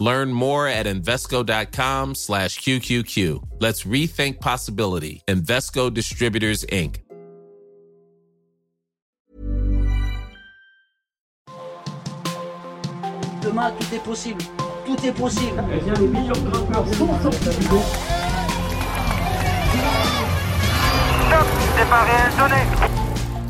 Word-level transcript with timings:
Learn 0.00 0.32
more 0.32 0.66
at 0.66 0.86
Invesco.com 0.86 2.14
slash 2.14 2.58
QQQ. 2.60 3.42
Let's 3.60 3.84
rethink 3.84 4.40
possibility. 4.40 5.22
Invesco 5.28 5.92
Distributors, 5.92 6.64
Inc. 6.72 7.02
Demain, 13.42 13.72
tout 13.78 13.94
est 13.94 14.02
possible. 14.02 14.42
Tout 14.86 15.06
est 15.06 15.12
possible. 15.12 15.62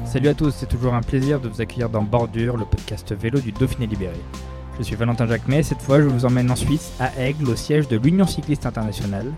Salut 0.04 0.28
à 0.28 0.34
tous, 0.34 0.50
c'est 0.50 0.68
toujours 0.68 0.94
un 0.94 1.02
plaisir 1.02 1.38
de 1.38 1.48
vous 1.48 1.60
accueillir 1.60 1.88
dans 1.88 2.02
Bordure, 2.02 2.56
le 2.56 2.64
podcast 2.64 3.12
vélo 3.12 3.38
du 3.38 3.52
Dauphiné 3.52 3.86
Libéré. 3.86 4.18
Je 4.78 4.84
suis 4.84 4.96
Valentin 4.96 5.26
Jacquemet 5.26 5.58
et 5.58 5.62
cette 5.62 5.82
fois 5.82 6.00
je 6.00 6.06
vous 6.06 6.24
emmène 6.24 6.50
en 6.50 6.56
Suisse, 6.56 6.92
à 7.00 7.10
Aigle, 7.18 7.50
au 7.50 7.56
siège 7.56 7.88
de 7.88 7.96
l'Union 7.96 8.26
Cycliste 8.26 8.66
Internationale. 8.66 9.32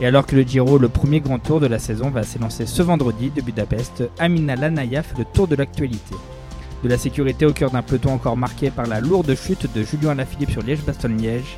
Et 0.00 0.06
alors 0.06 0.26
que 0.26 0.34
le 0.34 0.42
Giro, 0.42 0.78
le 0.78 0.88
premier 0.88 1.20
grand 1.20 1.38
tour 1.38 1.60
de 1.60 1.66
la 1.66 1.78
saison, 1.78 2.10
va 2.10 2.22
s'élancer 2.22 2.66
ce 2.66 2.82
vendredi 2.82 3.30
de 3.30 3.42
Budapest, 3.42 4.02
Amina 4.18 4.56
Lanaya 4.56 5.02
fait 5.02 5.18
le 5.18 5.24
tour 5.24 5.46
de 5.46 5.56
l'actualité. 5.56 6.14
De 6.82 6.88
la 6.88 6.96
sécurité 6.96 7.44
au 7.44 7.52
cœur 7.52 7.70
d'un 7.70 7.82
peloton 7.82 8.14
encore 8.14 8.36
marqué 8.36 8.70
par 8.70 8.86
la 8.86 9.00
lourde 9.00 9.34
chute 9.34 9.72
de 9.74 9.82
Julien 9.82 10.10
Alaphilippe 10.10 10.50
sur 10.50 10.62
Liège-Bastogne-Liège, 10.62 11.56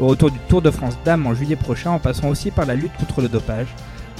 au 0.00 0.06
retour 0.06 0.30
du 0.30 0.38
Tour 0.48 0.62
de 0.62 0.70
France 0.70 0.96
Dames 1.04 1.26
en 1.26 1.34
juillet 1.34 1.56
prochain 1.56 1.90
en 1.90 1.98
passant 1.98 2.28
aussi 2.28 2.50
par 2.50 2.64
la 2.64 2.74
lutte 2.74 2.96
contre 2.98 3.20
le 3.20 3.28
dopage, 3.28 3.68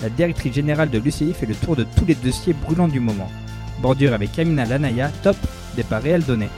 la 0.03 0.11
directrice 0.11 0.53
générale 0.53 0.91
de 0.91 0.99
l'UCI 0.99 1.33
fait 1.33 1.47
le 1.47 1.55
tour 1.55 1.75
de 1.75 1.87
tous 1.97 2.05
les 2.05 2.15
dossiers 2.15 2.53
brûlants 2.53 2.89
du 2.89 3.01
moment. 3.01 3.31
Bordure 3.81 4.13
avec 4.13 4.39
Amina 4.39 4.67
Lanaya, 4.67 5.11
top, 5.23 5.37
départ 5.77 6.03
réel 6.03 6.23
donné. 6.25 6.49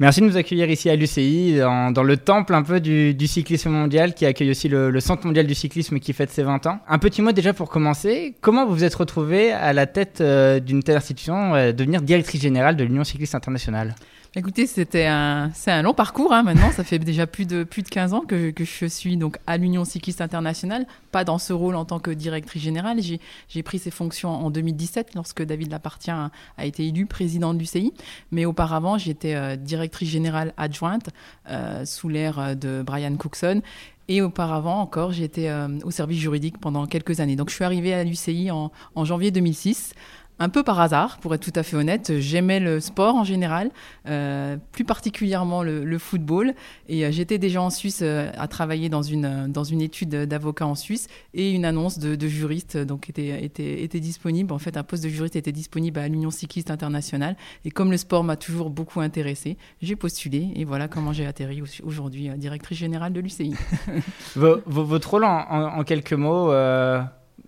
Merci 0.00 0.22
de 0.22 0.26
nous 0.26 0.38
accueillir 0.38 0.70
ici 0.70 0.88
à 0.88 0.96
l'UCI, 0.96 1.58
dans, 1.58 2.02
le 2.02 2.16
temple 2.16 2.54
un 2.54 2.62
peu 2.62 2.80
du, 2.80 3.26
cyclisme 3.26 3.68
mondial, 3.68 4.14
qui 4.14 4.24
accueille 4.24 4.50
aussi 4.50 4.66
le, 4.66 4.90
le 4.90 4.98
Centre 5.00 5.26
mondial 5.26 5.46
du 5.46 5.54
cyclisme 5.54 5.98
qui 5.98 6.14
fête 6.14 6.30
ses 6.30 6.42
20 6.42 6.66
ans. 6.68 6.80
Un 6.88 6.98
petit 6.98 7.20
mot 7.20 7.32
déjà 7.32 7.52
pour 7.52 7.68
commencer. 7.68 8.34
Comment 8.40 8.64
vous 8.64 8.72
vous 8.72 8.84
êtes 8.84 8.94
retrouvé 8.94 9.52
à 9.52 9.74
la 9.74 9.84
tête 9.84 10.22
euh, 10.22 10.58
d'une 10.58 10.82
telle 10.82 10.96
institution, 10.96 11.54
euh, 11.54 11.72
devenir 11.72 12.00
directrice 12.00 12.40
générale 12.40 12.76
de 12.76 12.84
l'Union 12.84 13.04
cycliste 13.04 13.34
internationale? 13.34 13.94
Écoutez, 14.36 14.68
c'était 14.68 15.06
un, 15.06 15.50
c'est 15.54 15.72
un 15.72 15.82
long 15.82 15.92
parcours 15.92 16.32
hein, 16.32 16.44
maintenant. 16.44 16.70
Ça 16.70 16.84
fait 16.84 17.00
déjà 17.00 17.26
plus 17.26 17.46
de, 17.46 17.64
plus 17.64 17.82
de 17.82 17.88
15 17.88 18.14
ans 18.14 18.20
que, 18.20 18.52
que 18.52 18.64
je 18.64 18.86
suis 18.86 19.16
donc 19.16 19.38
à 19.48 19.56
l'Union 19.56 19.84
cycliste 19.84 20.20
internationale, 20.20 20.86
pas 21.10 21.24
dans 21.24 21.38
ce 21.38 21.52
rôle 21.52 21.74
en 21.74 21.84
tant 21.84 21.98
que 21.98 22.12
directrice 22.12 22.62
générale. 22.62 22.98
J'ai, 23.00 23.62
pris 23.64 23.80
ces 23.80 23.90
fonctions 23.90 24.30
en 24.30 24.50
2017 24.50 25.16
lorsque 25.16 25.42
David 25.42 25.72
Lapartien 25.72 26.30
a, 26.58 26.64
été 26.64 26.86
élu 26.86 27.06
président 27.06 27.54
de 27.54 27.58
l'UCI. 27.58 27.92
Mais 28.30 28.44
auparavant, 28.44 28.98
j'étais 28.98 29.34
euh, 29.34 29.56
directrice 29.56 30.10
générale 30.10 30.54
adjointe 30.56 31.10
euh, 31.50 31.84
sous 31.84 32.08
l'ère 32.08 32.38
euh, 32.38 32.54
de 32.54 32.82
Brian 32.86 33.16
Cookson. 33.16 33.62
Et 34.06 34.22
auparavant 34.22 34.80
encore, 34.80 35.12
j'étais 35.12 35.48
au 35.84 35.92
service 35.92 36.18
juridique 36.18 36.58
pendant 36.58 36.84
quelques 36.86 37.20
années. 37.20 37.36
Donc 37.36 37.48
je 37.48 37.54
suis 37.54 37.64
arrivée 37.64 37.94
à 37.94 38.02
l'UCI 38.02 38.50
en 38.50 39.04
janvier 39.04 39.30
2006 39.30 39.94
un 40.40 40.48
peu 40.48 40.62
par 40.62 40.80
hasard, 40.80 41.18
pour 41.18 41.34
être 41.34 41.42
tout 41.42 41.52
à 41.54 41.62
fait 41.62 41.76
honnête. 41.76 42.18
J'aimais 42.18 42.60
le 42.60 42.80
sport 42.80 43.14
en 43.14 43.24
général, 43.24 43.70
euh, 44.08 44.56
plus 44.72 44.84
particulièrement 44.84 45.62
le, 45.62 45.98
football. 45.98 46.54
Et 46.88 47.04
euh, 47.04 47.12
j'étais 47.12 47.36
déjà 47.36 47.60
en 47.60 47.68
Suisse 47.68 48.00
euh, 48.02 48.30
à 48.38 48.48
travailler 48.48 48.88
dans 48.88 49.02
une, 49.02 49.48
dans 49.48 49.64
une 49.64 49.82
étude 49.82 50.08
d'avocat 50.08 50.66
en 50.66 50.74
Suisse 50.74 51.08
et 51.34 51.52
une 51.52 51.66
annonce 51.66 51.98
de, 51.98 52.26
juriste 52.26 52.78
donc 52.78 53.10
était, 53.10 53.44
était, 53.44 53.82
était 53.82 54.00
disponible. 54.00 54.54
En 54.54 54.58
fait, 54.58 54.78
un 54.78 54.82
poste 54.82 55.04
de 55.04 55.10
juriste 55.10 55.36
était 55.36 55.52
disponible 55.52 56.00
à 56.00 56.08
l'Union 56.08 56.30
cycliste 56.30 56.70
internationale. 56.70 57.36
Et 57.66 57.70
comme 57.70 57.90
le 57.90 57.98
sport 57.98 58.24
m'a 58.24 58.36
toujours 58.36 58.70
beaucoup 58.70 59.00
intéressé, 59.00 59.58
j'ai 59.82 59.94
postulé 59.94 60.52
et 60.56 60.64
voilà 60.64 60.88
comment 60.88 61.12
j'ai 61.12 61.26
atterri 61.26 61.62
aujourd'hui 61.84 62.30
directrice 62.38 62.78
générale 62.78 63.12
de 63.12 63.20
l'UCI. 63.20 63.54
Votre 64.36 65.10
rôle 65.10 65.24
en, 65.24 65.84
quelques 65.84 66.14
mots 66.14 66.50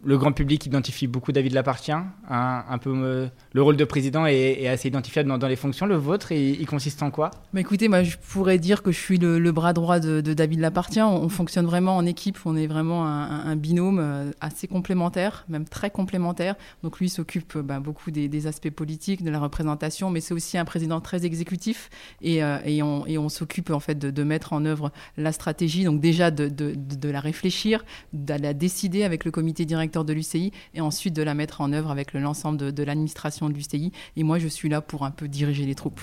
le 0.05 0.19
grand 0.19 0.33
public 0.33 0.67
identifie 0.67 1.07
beaucoup 1.07 1.33
David 1.33 1.53
Lapartien, 1.53 2.07
hein, 2.29 2.65
un 2.69 2.79
peu 2.79 2.93
euh, 2.93 3.29
le 3.53 3.63
rôle 3.63 3.77
de 3.77 3.85
président 3.85 4.27
est, 4.27 4.67
assez 4.67 4.89
identifiable 4.89 5.39
dans, 5.39 5.47
les 5.47 5.57
fonctions. 5.57 5.87
Le 5.87 5.97
vôtre, 5.97 6.33
il, 6.33 6.67
consiste 6.67 7.03
en 7.03 7.11
quoi? 7.11 7.31
Bah 7.53 7.61
écoutez, 7.61 7.89
moi 7.89 8.03
je 8.03 8.17
pourrais 8.17 8.59
dire 8.59 8.83
que 8.83 8.91
je 8.91 8.99
suis 8.99 9.19
le, 9.19 9.53
bras 9.53 9.73
droit 9.73 10.01
de, 10.01 10.21
David 10.21 10.61
Lapartien. 10.61 11.07
On, 11.07 11.25
on 11.25 11.29
fonctionne 11.29 11.67
vraiment 11.67 11.97
en 11.97 12.07
équipe, 12.07 12.39
on 12.45 12.57
est 12.57 12.67
vraiment 12.67 13.07
un, 13.07 13.55
binôme 13.57 13.99
euh, 14.01 14.31
assez 14.41 14.67
complémentaire, 14.67 15.45
même 15.49 15.67
très 15.67 15.91
complémentaire. 15.91 16.57
Donc 16.83 16.99
lui 16.99 17.09
s'occupe 17.09 17.57
euh, 17.57 17.62
bah, 17.62 17.79
beaucoup 17.79 18.11
des, 18.11 18.47
aspects 18.47 18.71
politiques, 18.71 19.23
de 19.23 19.31
la 19.31 19.39
représentation, 19.39 20.11
mais 20.11 20.21
c'est 20.21 20.35
aussi 20.35 20.59
un 20.59 20.65
président 20.65 21.01
très 21.01 21.25
exécutif 21.25 21.91
et, 22.23 22.43
on, 22.83 23.29
s'occupe 23.29 23.71
en 23.71 23.81
fait 23.81 23.99
de, 23.99 24.23
mettre 24.25 24.53
en 24.53 24.65
œuvre 24.65 24.91
la 25.17 25.33
stratégie. 25.33 25.85
Donc 25.85 26.01
déjà 26.01 26.31
de- 26.31 26.49
de 26.49 27.09
la 27.09 27.21
réfléchir, 27.21 27.85
de 28.12 28.35
la 28.35 28.53
décider 28.53 29.05
avec 29.05 29.25
le 29.25 29.31
comité 29.31 29.65
directeur 29.65 29.92
de 29.93 30.13
l'UCI 30.13 30.53
et 30.75 30.81
ensuite 30.81 31.15
de 31.15 31.23
la 31.23 31.35
mettre 31.35 31.61
en 31.61 31.73
œuvre 31.73 31.91
avec 31.91 32.13
le- 32.13 32.21
l'ensemble 32.21 32.73
de, 32.73 32.83
l'administration 32.83 33.49
de 33.49 33.55
l'UCI. 33.55 33.93
Et 34.17 34.23
moi 34.23 34.39
je 34.39 34.49
suis 34.49 34.69
là 34.69 34.81
pour 34.81 35.05
un 35.05 35.11
peu 35.11 35.29
diriger 35.29 35.67
les 35.67 35.75
troupes. 35.75 36.01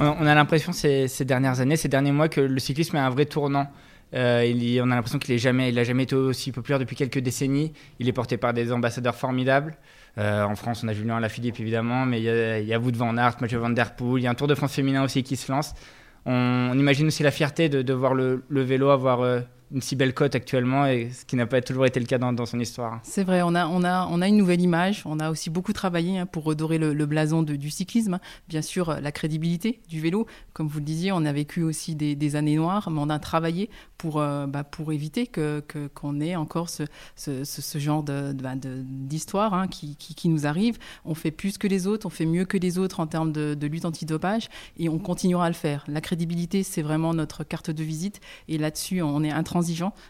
On 0.00 0.26
a 0.26 0.34
l'impression 0.34 0.72
ces, 0.72 1.08
dernières 1.24 1.60
années, 1.60 1.76
ces 1.76 1.88
derniers 1.88 2.10
mois, 2.10 2.28
que 2.28 2.40
le 2.40 2.58
cyclisme 2.58 2.96
est 2.96 3.00
un 3.00 3.10
vrai 3.10 3.24
tournant. 3.24 3.68
Euh, 4.14 4.52
on 4.82 4.90
a 4.90 4.96
l'impression 4.96 5.18
qu'il 5.18 5.34
n'a 5.34 5.38
jamais, 5.38 5.72
jamais 5.84 6.02
été 6.02 6.16
aussi 6.16 6.50
populaire 6.50 6.78
depuis 6.80 6.96
quelques 6.96 7.20
décennies. 7.20 7.72
Il 8.00 8.08
est 8.08 8.12
porté 8.12 8.36
par 8.36 8.52
des 8.52 8.72
ambassadeurs 8.72 9.14
formidables. 9.14 9.76
Euh, 10.18 10.42
en 10.42 10.56
France, 10.56 10.82
on 10.84 10.88
a 10.88 10.92
Julien 10.92 11.16
Alaphilippe 11.16 11.60
évidemment, 11.60 12.04
mais 12.04 12.20
il 12.20 12.24
y 12.24 12.28
a, 12.28 12.58
il 12.58 12.66
y 12.66 12.74
a 12.74 12.78
Wout 12.78 12.96
van 12.96 13.16
Aert, 13.16 13.36
Mathieu 13.40 13.58
Van 13.58 13.70
Der 13.70 13.94
Poel. 13.94 14.20
Il 14.20 14.24
y 14.24 14.26
a 14.26 14.30
un 14.30 14.34
Tour 14.34 14.48
de 14.48 14.54
France 14.54 14.72
féminin 14.72 15.04
aussi 15.04 15.22
qui 15.22 15.36
se 15.36 15.50
lance. 15.50 15.74
On, 16.26 16.78
imagine 16.78 17.08
aussi 17.08 17.22
la 17.22 17.30
fierté 17.30 17.68
de, 17.68 17.92
voir 17.92 18.14
le, 18.14 18.42
le 18.48 18.62
vélo 18.62 18.90
avoir 18.90 19.20
euh, 19.20 19.40
une 19.72 19.80
si 19.80 19.96
belle 19.96 20.14
cote 20.14 20.34
actuellement, 20.34 20.86
et 20.86 21.10
ce 21.10 21.24
qui 21.24 21.36
n'a 21.36 21.46
pas 21.46 21.60
toujours 21.60 21.86
été 21.86 21.98
le 21.98 22.06
cas 22.06 22.18
dans, 22.18 22.46
son 22.46 22.60
histoire. 22.60 23.00
C'est 23.02 23.24
vrai, 23.24 23.42
on 23.42 23.54
a, 23.54 23.66
on, 23.66 23.84
a, 23.84 24.06
on 24.10 24.20
a 24.20 24.28
une 24.28 24.36
nouvelle 24.36 24.60
image. 24.60 25.02
On 25.06 25.18
a 25.18 25.30
aussi 25.30 25.48
beaucoup 25.50 25.72
travaillé 25.72 26.18
hein, 26.18 26.26
pour 26.26 26.44
redorer 26.44 26.78
le, 26.78 27.06
blason 27.06 27.42
du 27.42 27.70
cyclisme. 27.70 28.18
Bien 28.48 28.62
sûr, 28.62 28.90
euh, 28.90 29.00
la 29.00 29.12
crédibilité 29.12 29.80
du 29.88 30.00
vélo. 30.00 30.26
Comme 30.52 30.68
vous 30.68 30.78
le 30.78 30.84
disiez, 30.84 31.12
on 31.12 31.24
a 31.24 31.32
vécu 31.32 31.62
aussi 31.62 31.94
des, 31.94 32.36
années 32.36 32.56
noires, 32.56 32.90
mais 32.90 33.00
on 33.00 33.10
a 33.10 33.18
travaillé 33.18 33.70
pour, 33.98 34.20
euh, 34.20 34.46
bah, 34.46 34.64
pour 34.64 34.92
éviter 34.92 35.26
que, 35.26 35.60
que- 35.60 35.86
qu'on 35.88 36.20
ait 36.20 36.36
encore 36.36 36.68
ce, 36.68 36.84
ce, 37.16 37.78
genre 37.78 38.02
de, 38.02 38.32
de- 38.32 38.42
bah, 38.42 38.54
de- 38.56 38.82
d'histoire 38.84 39.54
hein, 39.54 39.68
qui, 39.68 39.96
qui, 39.96 40.28
nous 40.28 40.46
arrive. 40.46 40.78
On 41.04 41.14
fait 41.14 41.30
plus 41.30 41.58
que 41.58 41.66
les 41.66 41.86
autres, 41.86 42.06
on 42.06 42.10
fait 42.10 42.26
mieux 42.26 42.44
que 42.44 42.56
les 42.56 42.78
autres 42.78 43.00
en 43.00 43.06
termes 43.06 43.32
de, 43.32 43.54
de 43.54 43.66
lutte 43.66 43.84
antidopage 43.84 44.48
et 44.78 44.88
on 44.88 44.98
continuera 44.98 45.46
à 45.46 45.48
le 45.48 45.54
faire. 45.54 45.84
La 45.88 46.00
crédibilité, 46.00 46.62
c'est 46.62 46.82
vraiment 46.82 47.14
notre 47.14 47.44
carte 47.44 47.70
de 47.70 47.82
visite 47.82 48.20
et 48.48 48.58
là-dessus, 48.58 49.02
on 49.02 49.22
est 49.22 49.32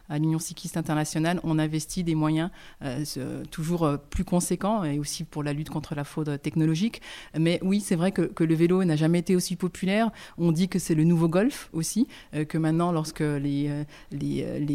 À 0.09 0.19
l'Union 0.19 0.39
cycliste 0.39 0.77
internationale, 0.77 1.41
on 1.45 1.59
investit 1.59 2.05
des 2.05 2.15
moyens 2.15 2.51
euh, 2.83 3.45
toujours 3.51 3.85
euh, 3.85 3.97
plus 3.97 4.25
conséquents 4.25 4.85
et 4.85 4.99
aussi 4.99 5.25
pour 5.25 5.43
la 5.43 5.53
lutte 5.53 5.71
contre 5.71 5.95
la 5.95 6.05
fraude 6.05 6.41
technologique. 6.41 7.03
Mais 7.39 7.59
oui, 7.63 7.81
c'est 7.81 7.97
vrai 7.97 8.13
que, 8.13 8.31
le 8.43 8.54
vélo 8.54 8.83
n'a 8.84 8.97
jamais 8.97 9.21
été 9.21 9.37
aussi 9.37 9.57
populaire. 9.57 10.10
On 10.37 10.51
dit 10.53 10.69
que 10.69 10.78
c'est 10.78 10.95
le 10.95 11.04
nouveau 11.04 11.28
golf 11.28 11.69
aussi, 11.72 12.09
euh, 12.34 12.45
que 12.45 12.59
maintenant, 12.59 12.93
lorsque 12.93 13.21
les, 13.21 13.84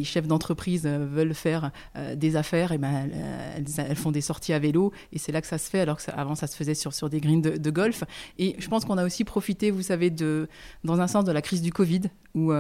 chefs 0.04 0.28
d'entreprise 0.28 0.86
veulent 0.86 1.34
faire 1.34 1.72
des 2.16 2.36
affaires, 2.36 2.72
et 2.72 2.78
ben, 2.78 3.10
elles, 3.56 3.96
font 3.96 4.12
des 4.12 4.22
sorties 4.22 4.54
à 4.54 4.60
vélo 4.60 4.94
et 5.12 5.18
c'est 5.18 5.32
là 5.32 5.42
que 5.42 5.48
ça 5.48 5.58
se 5.58 5.70
fait, 5.70 5.80
alors 5.80 5.98
que 5.98 6.02
ça- 6.02 6.16
ça 6.36 6.48
se 6.48 6.56
faisait 6.56 6.76
sur, 6.76 7.10
des 7.10 7.20
greens 7.20 7.42
de, 7.42 7.72
golf. 7.72 8.04
Et 8.38 8.56
je 8.60 8.68
pense 8.70 8.86
qu'on 8.86 8.98
a 8.98 9.06
aussi 9.06 9.24
profité, 9.24 9.72
vous 9.72 9.82
savez, 9.82 10.10
dans 10.12 11.02
un 11.02 11.08
sens 11.08 11.26
de 11.26 11.32
la 11.32 11.42
crise 11.42 11.62
du 11.62 11.74
Covid, 11.74 12.04
où, 12.36 12.54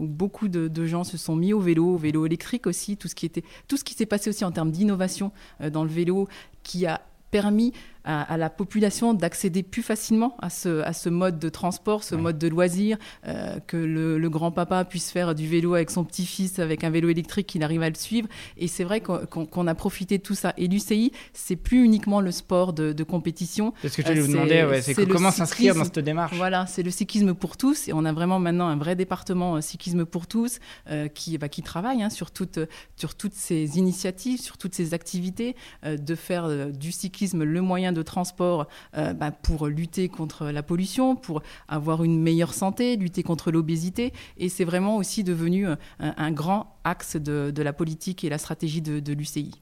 beaucoup 0.00 0.48
de 0.48 0.86
gens 0.86 1.04
se 1.04 1.16
sont 1.16 1.36
mis 1.36 1.49
au 1.52 1.60
vélo, 1.60 1.94
au 1.94 1.96
vélo 1.96 2.26
électrique 2.26 2.66
aussi, 2.66 2.96
tout 2.96 3.08
ce 3.08 3.14
qui 3.14 3.94
s'est 3.94 4.06
passé 4.06 4.30
aussi 4.30 4.44
en 4.44 4.52
termes 4.52 4.70
d'innovation 4.70 5.32
euh, 5.60 5.70
dans 5.70 5.84
le 5.84 5.90
vélo, 5.90 6.28
qui 6.62 6.86
a 6.86 7.00
permis 7.30 7.72
à, 8.04 8.36
la 8.36 8.50
population 8.50 9.14
d'accéder 9.14 9.62
plus 9.62 9.82
facilement 9.82 10.36
à 10.40 10.50
ce, 10.50 10.82
à 10.82 10.92
ce 10.92 11.08
mode 11.08 11.38
de 11.38 11.48
transport, 11.48 12.02
ce 12.04 12.14
mode 12.14 12.38
de 12.38 12.48
loisir, 12.48 12.96
euh, 13.26 13.58
que 13.66 13.76
le, 13.76 14.30
grand-papa 14.30 14.84
puisse 14.84 15.10
faire 15.10 15.34
du 15.34 15.48
vélo 15.48 15.74
avec 15.74 15.90
son 15.90 16.04
petit-fils, 16.04 16.60
avec 16.60 16.84
un 16.84 16.90
vélo 16.90 17.08
électrique, 17.08 17.48
qu'il 17.48 17.64
arrive 17.64 17.82
à 17.82 17.88
le 17.88 17.96
suivre. 17.96 18.28
Et 18.56 18.68
c'est 18.68 18.84
vrai 18.84 19.00
qu'on 19.00 19.66
a 19.66 19.74
profité 19.74 20.18
de 20.18 20.22
tout 20.22 20.36
ça. 20.36 20.54
Et 20.56 20.68
l'UCI, 20.68 21.10
c'est 21.32 21.56
plus 21.56 21.84
uniquement 21.84 22.20
le 22.20 22.30
sport 22.30 22.72
de, 22.72 23.02
compétition. 23.02 23.72
C'est 23.82 23.88
ce 23.88 23.96
que 23.96 24.02
je 24.02 24.08
voulais 24.08 24.20
vous 24.20 24.32
demander, 24.32 24.64
ouais, 24.64 24.82
c'est 24.82 24.94
comment 25.06 25.32
s'inscrire 25.32 25.74
dans 25.74 25.84
cette 25.84 25.98
démarche? 25.98 26.36
Voilà, 26.36 26.66
c'est 26.66 26.82
le 26.82 26.90
cyclisme 26.90 27.34
pour 27.34 27.56
tous. 27.56 27.88
Et 27.88 27.92
on 27.92 28.04
a 28.04 28.12
vraiment 28.12 28.38
maintenant 28.38 28.68
un 28.68 28.76
vrai 28.76 28.94
département 28.94 29.56
euh, 29.56 29.60
cyclisme 29.60 30.04
pour 30.04 30.26
tous 30.26 30.58
euh, 30.88 31.08
qui, 31.08 31.36
bah, 31.38 31.48
qui 31.48 31.62
travaille 31.62 32.02
hein, 32.02 32.10
sur, 32.10 32.30
toutes, 32.30 32.60
sur 32.96 33.16
toutes 33.16 33.34
ces 33.34 33.78
initiatives, 33.78 34.40
sur 34.40 34.58
toutes 34.58 34.74
ces 34.74 34.94
activités, 34.94 35.56
de 35.84 36.14
faire 36.14 36.70
du 36.70 36.92
cyclisme 36.92 37.42
le 37.42 37.60
moyen 37.60 37.89
de 37.92 38.02
transport 38.02 38.66
euh, 38.96 39.12
bah, 39.12 39.30
pour 39.30 39.66
lutter 39.66 40.08
contre 40.08 40.46
la 40.46 40.62
pollution, 40.62 41.16
pour 41.16 41.42
avoir 41.68 42.04
une 42.04 42.20
meilleure 42.20 42.54
santé, 42.54 42.96
lutter 42.96 43.22
contre 43.22 43.50
l'obésité. 43.50 44.12
Et 44.36 44.48
c'est 44.48 44.64
vraiment 44.64 44.96
aussi 44.96 45.24
devenu 45.24 45.66
euh, 45.66 45.76
un, 45.98 46.30
grand 46.30 46.76
axe 46.84 47.16
de, 47.16 47.62
la 47.62 47.72
politique 47.72 48.24
et 48.24 48.28
la 48.28 48.38
stratégie 48.38 48.80
de 48.80 49.12
l'UCI 49.12 49.60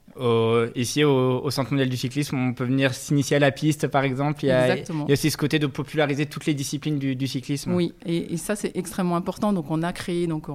ici 0.75 1.03
au, 1.03 1.49
Centre 1.49 1.71
mondial 1.71 1.89
du 1.89 1.97
cyclisme, 1.97 2.37
on 2.37 2.53
peut 2.53 2.65
venir 2.65 2.93
s'initier 2.93 3.37
à 3.37 3.39
la 3.39 3.51
piste, 3.51 3.87
par 3.87 4.03
exemple. 4.03 4.45
Il 4.45 4.47
y, 4.47 4.51
a, 4.51 4.77
il 4.77 4.83
y, 4.85 5.11
a, 5.11 5.13
aussi 5.13 5.31
ce 5.31 5.37
côté 5.37 5.57
de 5.57 5.67
populariser 5.67 6.25
toutes 6.25 6.45
les 6.45 6.53
disciplines 6.53 6.99
du, 6.99 7.27
cyclisme. 7.27 7.73
Oui, 7.73 7.93
et, 8.05 8.37
ça 8.37 8.55
c'est 8.55 8.75
extrêmement 8.75 9.15
important. 9.15 9.53
Donc 9.53 9.71
on 9.71 9.83
a 9.83 9.91
créé 9.93 10.27
donc 10.27 10.47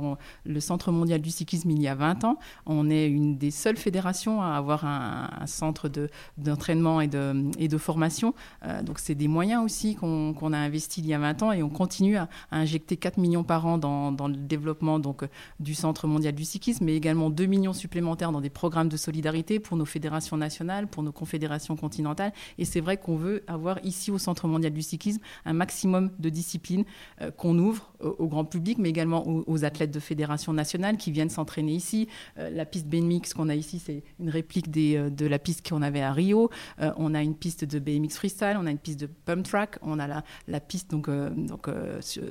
le 0.45 0.61
Centre 0.61 0.93
mondial 0.93 1.21
du 1.21 1.31
cyclisme 1.31 1.71
il 1.71 1.83
y 1.83 1.89
a 1.89 1.95
20 1.95 2.25
ans. 2.25 2.39
On 2.67 2.91
est 2.91 3.07
une 3.07 3.37
des 3.37 3.51
seules 3.51 3.77
fédérations 3.77 4.41
à 4.43 4.55
avoir 4.55 4.85
un, 4.85 5.47
centre 5.47 5.91
d'entraînement 6.39 7.01
et, 7.01 7.07
de, 7.07 7.51
et 7.59 7.69
de 7.69 7.79
formation. 7.79 8.35
Euh, 8.65 8.83
donc 8.83 8.99
c'est 8.99 9.15
des 9.15 9.29
moyens 9.29 9.65
aussi 9.65 9.95
qu'on 9.95 10.53
a 10.53 10.59
investis 10.59 11.03
il 11.05 11.07
y 11.09 11.15
a 11.15 11.19
20 11.19 11.43
ans 11.43 11.53
et 11.53 11.63
on 11.63 11.69
continue 11.69 12.17
à, 12.17 12.29
injecter 12.51 12.97
4 12.97 13.19
millions 13.19 13.45
par 13.45 13.67
an 13.67 13.79
dans, 13.79 14.13
dans, 14.13 14.29
le 14.29 14.37
développement 14.37 14.99
donc, 14.99 15.25
du 15.61 15.75
Centre 15.75 16.07
mondial 16.07 16.35
du 16.35 16.45
cyclisme, 16.45 16.85
mais 16.85 16.97
également 16.97 17.31
2 17.31 17.47
millions 17.47 17.73
supplémentaires 17.73 18.33
dans 18.33 18.41
des 18.41 18.51
programmes 18.51 18.89
de 18.89 18.97
solidarité 18.97 19.44
pour 19.61 19.77
nos 19.77 19.85
fédérations 19.85 20.37
nationales, 20.37 20.87
pour 20.87 21.03
nos 21.03 21.13
confédérations 21.13 21.77
continentales. 21.77 22.33
Et 22.59 22.65
c'est 22.65 22.81
vrai 22.81 22.97
qu'on 22.97 23.17
veut 23.17 23.43
avoir 23.47 23.85
ici 23.85 24.11
au 24.11 24.19
Centre 24.19 24.49
mondial 24.49 24.73
du 24.73 24.83
cyclisme 24.83 25.21
un 25.45 25.53
maximum 25.53 26.11
de 26.19 26.29
disciplines 26.29 26.85
euh, 27.21 27.31
qu'on 27.31 27.59
ouvre 27.59 27.93
au, 28.01 28.27
grand 28.27 28.45
public, 28.45 28.79
mais 28.79 28.91
également 28.91 29.25
aux, 29.27 29.65
athlètes 29.65 29.91
de 29.91 30.01
fédérations 30.01 30.53
nationales 30.53 30.97
qui 30.97 31.11
viennent 31.11 31.31
s'entraîner 31.31 31.73
ici. 31.73 32.09
Euh, 32.39 32.51
la 32.51 32.65
piste 32.65 32.87
BMX 32.87 33.35
qu'on 33.35 33.49
a 33.49 33.55
ici, 33.55 33.79
c'est 33.79 34.03
une 34.21 34.31
réplique 34.31 34.67
euh, 34.77 35.11
de 35.11 35.27
la 35.27 35.39
piste 35.39 35.67
qu'on 35.69 35.83
avait 35.83 36.03
à 36.03 36.13
Rio. 36.13 36.51
on 36.79 37.15
a 37.15 37.23
une 37.23 37.35
piste 37.35 37.65
de 37.65 37.79
BMX 37.79 38.17
freestyle, 38.17 38.57
on 38.59 38.67
a 38.67 38.71
une 38.71 38.79
piste 38.79 39.01
de 39.01 39.07
pump 39.07 39.45
track, 39.45 39.79
on 39.83 39.99
a 39.99 40.23
la, 40.49 40.61
piste 40.61 40.91
donc, 40.91 41.09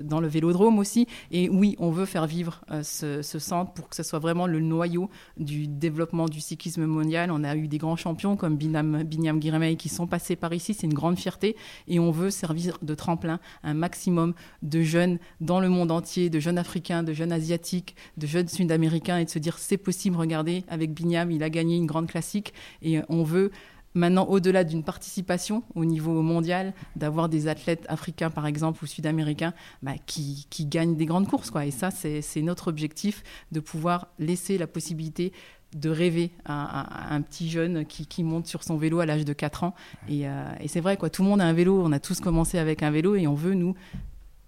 dans 0.02 0.20
le 0.20 0.28
vélodrome 0.28 0.80
aussi. 0.80 1.08
Et 1.32 1.50
oui, 1.50 1.76
on 1.80 1.92
veut 1.92 2.06
faire 2.06 2.28
vivre 2.28 2.62
ce, 2.82 3.22
ce 3.22 3.40
centre 3.40 3.74
pour 3.74 3.90
que 3.90 3.96
ce 3.96 4.04
soit 4.04 4.20
vraiment 4.20 4.48
le 4.48 4.60
noyau 4.60 5.10
du 5.38 5.68
développement 5.68 6.28
du 6.28 6.42
cyclisme 6.42 6.86
on 7.30 7.44
a 7.44 7.56
eu 7.56 7.68
des 7.68 7.78
grands 7.78 7.96
champions 7.96 8.36
comme 8.36 8.56
Binam, 8.58 9.04
Binyam 9.04 9.42
Giremei 9.42 9.76
qui 9.76 9.90
sont 9.90 10.08
passés 10.08 10.36
par 10.36 10.54
ici. 10.54 10.74
C'est 10.74 10.88
une 10.88 10.94
grande 10.94 11.18
fierté. 11.18 11.56
Et 11.88 12.00
on 12.00 12.12
veut 12.12 12.30
servir 12.30 12.78
de 12.82 12.96
tremplin 12.96 13.40
un 13.64 13.74
maximum 13.74 14.34
de 14.62 14.82
jeunes 14.82 15.20
dans 15.42 15.60
le 15.60 15.70
monde 15.70 15.92
entier, 15.92 16.30
de 16.30 16.40
jeunes 16.40 16.58
africains, 16.58 17.04
de 17.04 17.14
jeunes 17.14 17.32
asiatiques, 17.32 17.96
de 18.18 18.28
jeunes 18.28 18.48
sud-américains 18.48 19.18
et 19.18 19.26
de 19.26 19.30
se 19.30 19.40
dire 19.40 19.58
c'est 19.58 19.78
possible. 19.78 20.16
Regardez, 20.18 20.64
avec 20.68 20.94
Binyam, 20.94 21.32
il 21.32 21.44
a 21.44 21.50
gagné 21.50 21.78
une 21.78 21.86
grande 21.86 22.08
classique. 22.08 22.54
Et 22.82 23.00
on 23.10 23.24
veut 23.24 23.52
maintenant, 23.94 24.26
au-delà 24.26 24.64
d'une 24.64 24.84
participation 24.84 25.64
au 25.76 25.86
niveau 25.86 26.22
mondial, 26.22 26.74
d'avoir 26.96 27.30
des 27.30 27.48
athlètes 27.48 27.86
africains, 27.90 28.30
par 28.30 28.48
exemple, 28.48 28.84
ou 28.84 28.88
sud-américains, 28.88 29.54
bah, 29.82 29.94
qui, 30.06 30.48
gagnent 30.66 30.96
des 30.96 31.06
grandes 31.06 31.28
courses. 31.28 31.52
Et 31.64 31.72
ça, 31.72 31.92
c'est 31.92 32.42
notre 32.42 32.68
objectif, 32.68 33.24
de 33.52 33.60
pouvoir 33.60 34.08
laisser 34.20 34.58
la 34.58 34.68
possibilité 34.68 35.34
de 35.76 35.90
rêver 35.90 36.32
à, 36.46 37.14
un 37.14 37.22
petit 37.22 37.50
jeune 37.50 37.86
qui, 37.86 38.24
monte 38.24 38.48
sur 38.48 38.64
son 38.64 38.78
vélo 38.78 39.00
à 39.00 39.06
l'âge 39.06 39.26
de 39.26 39.34
4 39.34 39.64
ans. 39.64 39.74
Euh, 40.10 40.54
et, 40.60 40.68
c'est 40.68 40.80
vrai, 40.80 40.98
quoi, 40.98 41.10
tout 41.10 41.24
le 41.24 41.30
monde 41.30 41.42
a 41.42 41.46
un 41.46 41.54
vélo, 41.54 41.82
on 41.84 41.92
a 41.92 42.00
tous 42.00 42.20
commencé 42.20 42.58
avec 42.58 42.84
un 42.84 42.92
vélo 42.92 43.16
et 43.16 43.28
on 43.28 43.34
veut, 43.34 43.54
nous, 43.54 43.76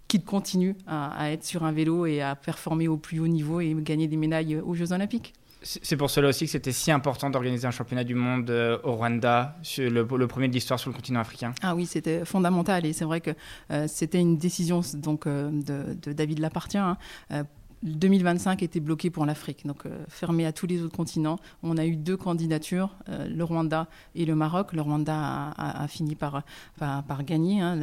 qu'il 0.07 0.24
continue 0.24 0.75
à, 0.88 1.31
être 1.31 1.44
sur 1.44 1.63
un 1.63 1.72
vélo 1.72 2.06
et 2.06 2.22
à 2.22 2.36
performer 2.36 2.88
au 2.88 2.98
plus 2.98 3.19
haut 3.19 3.27
niveau 3.27 3.60
et 3.60 3.75
gagner 3.80 4.07
des 4.07 4.18
médailles 4.18 4.57
aux 4.57 4.74
Jeux 4.74 4.92
Olympiques. 4.92 5.33
C'est 5.62 5.98
pour 5.98 6.12
cela 6.12 6.27
aussi 6.27 6.45
que 6.45 6.51
c'était 6.51 6.72
si 6.72 6.92
important 6.92 7.31
d'organiser 7.31 7.66
un 7.66 7.72
championnat 7.72 8.04
du 8.04 8.13
monde 8.13 8.51
euh, 8.51 8.77
au 8.83 8.92
Rwanda, 8.92 9.57
le, 9.80 10.04
premier 10.27 10.48
de 10.48 10.54
l'histoire 10.54 10.80
sur 10.80 10.92
le 10.92 10.95
continent 10.95 11.22
africain. 11.22 11.54
Ah 11.63 11.74
oui, 11.74 11.88
c'était 11.88 12.24
fondamental 12.24 12.86
et 12.86 12.94
c'est 12.94 13.06
vrai 13.06 13.19
que 13.19 13.31
euh, 13.72 13.88
c'était 13.88 14.19
une 14.19 14.38
décision 14.38 14.81
donc, 14.94 15.27
de, 15.27 16.13
David 16.13 16.38
Lapartien. 16.38 16.98
Hein, 17.31 17.45
2025 17.83 18.63
était 18.63 18.80
bloqué 18.80 19.10
pour 19.10 19.25
l'Afrique, 19.25 19.66
donc 19.66 19.86
euh, 19.86 20.04
fermé 20.07 20.45
à 20.45 20.51
tous 20.51 20.68
les 20.68 20.81
autres 20.81 20.95
continents. 20.95 21.38
On 21.63 21.77
a 21.77 21.86
eu 21.86 21.95
deux 21.95 22.18
candidatures, 22.18 22.95
euh, 23.10 23.27
le 23.27 23.44
Rwanda 23.44 23.88
et 24.16 24.25
le 24.25 24.36
Maroc. 24.36 24.74
Le 24.74 24.81
Rwanda 24.81 25.54
a, 25.57 25.88
fini 25.88 26.16
par, 26.16 26.44
gagner 27.24 27.62
hein, 27.62 27.75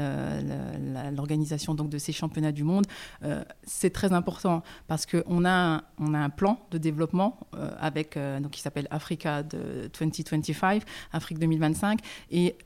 l'organisation 1.14 1.74
de 1.74 1.98
ces 1.98 2.12
championnats 2.12 2.52
du 2.52 2.64
monde. 2.64 2.86
Euh, 3.22 3.44
c'est 3.64 3.90
très 3.90 4.12
important 4.12 4.62
parce 4.88 5.06
qu'on 5.06 5.44
a, 5.44 5.76
a 5.78 5.82
un 5.98 6.30
plan 6.30 6.58
de 6.70 6.78
développement 6.78 7.38
avec, 7.78 8.18
donc, 8.40 8.50
qui 8.50 8.60
s'appelle 8.60 8.88
Africa 8.90 9.42
de 9.42 9.90
2025, 9.98 10.82
Afrique 11.12 11.38
2025, 11.38 12.00
et 12.30 12.56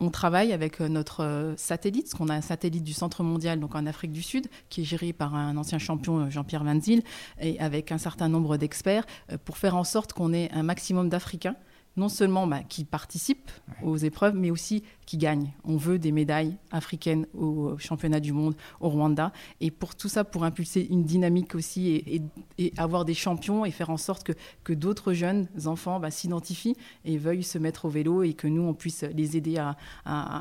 on 0.00 0.10
travaille 0.10 0.52
avec 0.52 0.80
euh, 0.80 0.88
notre 0.88 1.22
euh, 1.22 1.54
satellite, 1.56 2.04
parce 2.04 2.14
qu'on 2.14 2.28
a 2.28 2.34
un 2.34 2.40
satellite 2.40 2.82
du 2.82 2.94
Centre 2.94 3.22
mondial, 3.22 3.60
donc 3.60 3.74
en 3.74 3.86
Afrique 3.86 4.12
du 4.12 4.22
Sud, 4.22 4.48
qui 4.68 4.80
est 4.80 4.84
géré 4.84 5.12
par 5.12 5.34
un 5.34 5.56
ancien 5.56 5.78
champion, 5.78 6.20
euh, 6.20 6.30
Jean-Pierre 6.30 6.64
Van 6.64 6.80
Zyl, 6.80 7.02
et 7.40 7.60
avec 7.60 7.92
un 7.92 7.98
certain 7.98 8.28
nombre 8.28 8.56
d'experts, 8.56 9.04
pour 9.44 9.58
faire 9.58 9.76
en 9.76 9.84
sorte 9.84 10.12
qu'on 10.12 10.32
ait 10.32 10.50
un 10.52 10.62
maximum 10.62 11.08
d'Africains 11.08 11.56
non 12.00 12.08
seulement 12.08 12.46
bah, 12.46 12.62
qui 12.66 12.84
participent 12.84 13.50
aux 13.82 13.98
épreuves, 13.98 14.34
mais 14.34 14.50
aussi 14.50 14.82
qui 15.04 15.18
gagnent. 15.18 15.52
On 15.64 15.76
veut 15.76 15.98
des 15.98 16.12
médailles 16.12 16.56
africaines 16.70 17.26
au 17.34 17.76
championnat 17.78 18.20
du 18.20 18.32
monde 18.32 18.54
au 18.80 18.88
Rwanda. 18.88 19.32
Et 19.60 19.70
pour 19.70 19.94
tout 19.94 20.08
ça, 20.08 20.24
pour 20.24 20.44
impulser 20.44 20.86
une 20.88 21.04
dynamique 21.04 21.54
aussi 21.54 22.22
et, 22.58 22.72
avoir 22.78 23.04
des 23.04 23.14
champions 23.14 23.66
et 23.66 23.70
faire 23.70 23.90
en 23.90 23.98
sorte 23.98 24.24
que, 24.24 24.32
que 24.64 24.72
d'autres 24.72 25.12
jeunes 25.12 25.46
enfants 25.66 26.00
bah, 26.00 26.10
s'identifient 26.10 26.76
et 27.04 27.18
veuillent 27.18 27.42
se 27.42 27.58
mettre 27.58 27.84
au 27.84 27.90
vélo 27.90 28.22
et 28.22 28.32
que 28.32 28.48
nous, 28.48 28.62
on 28.62 28.72
puisse 28.74 29.02
les 29.02 29.36
aider 29.36 29.58
à 29.58 29.76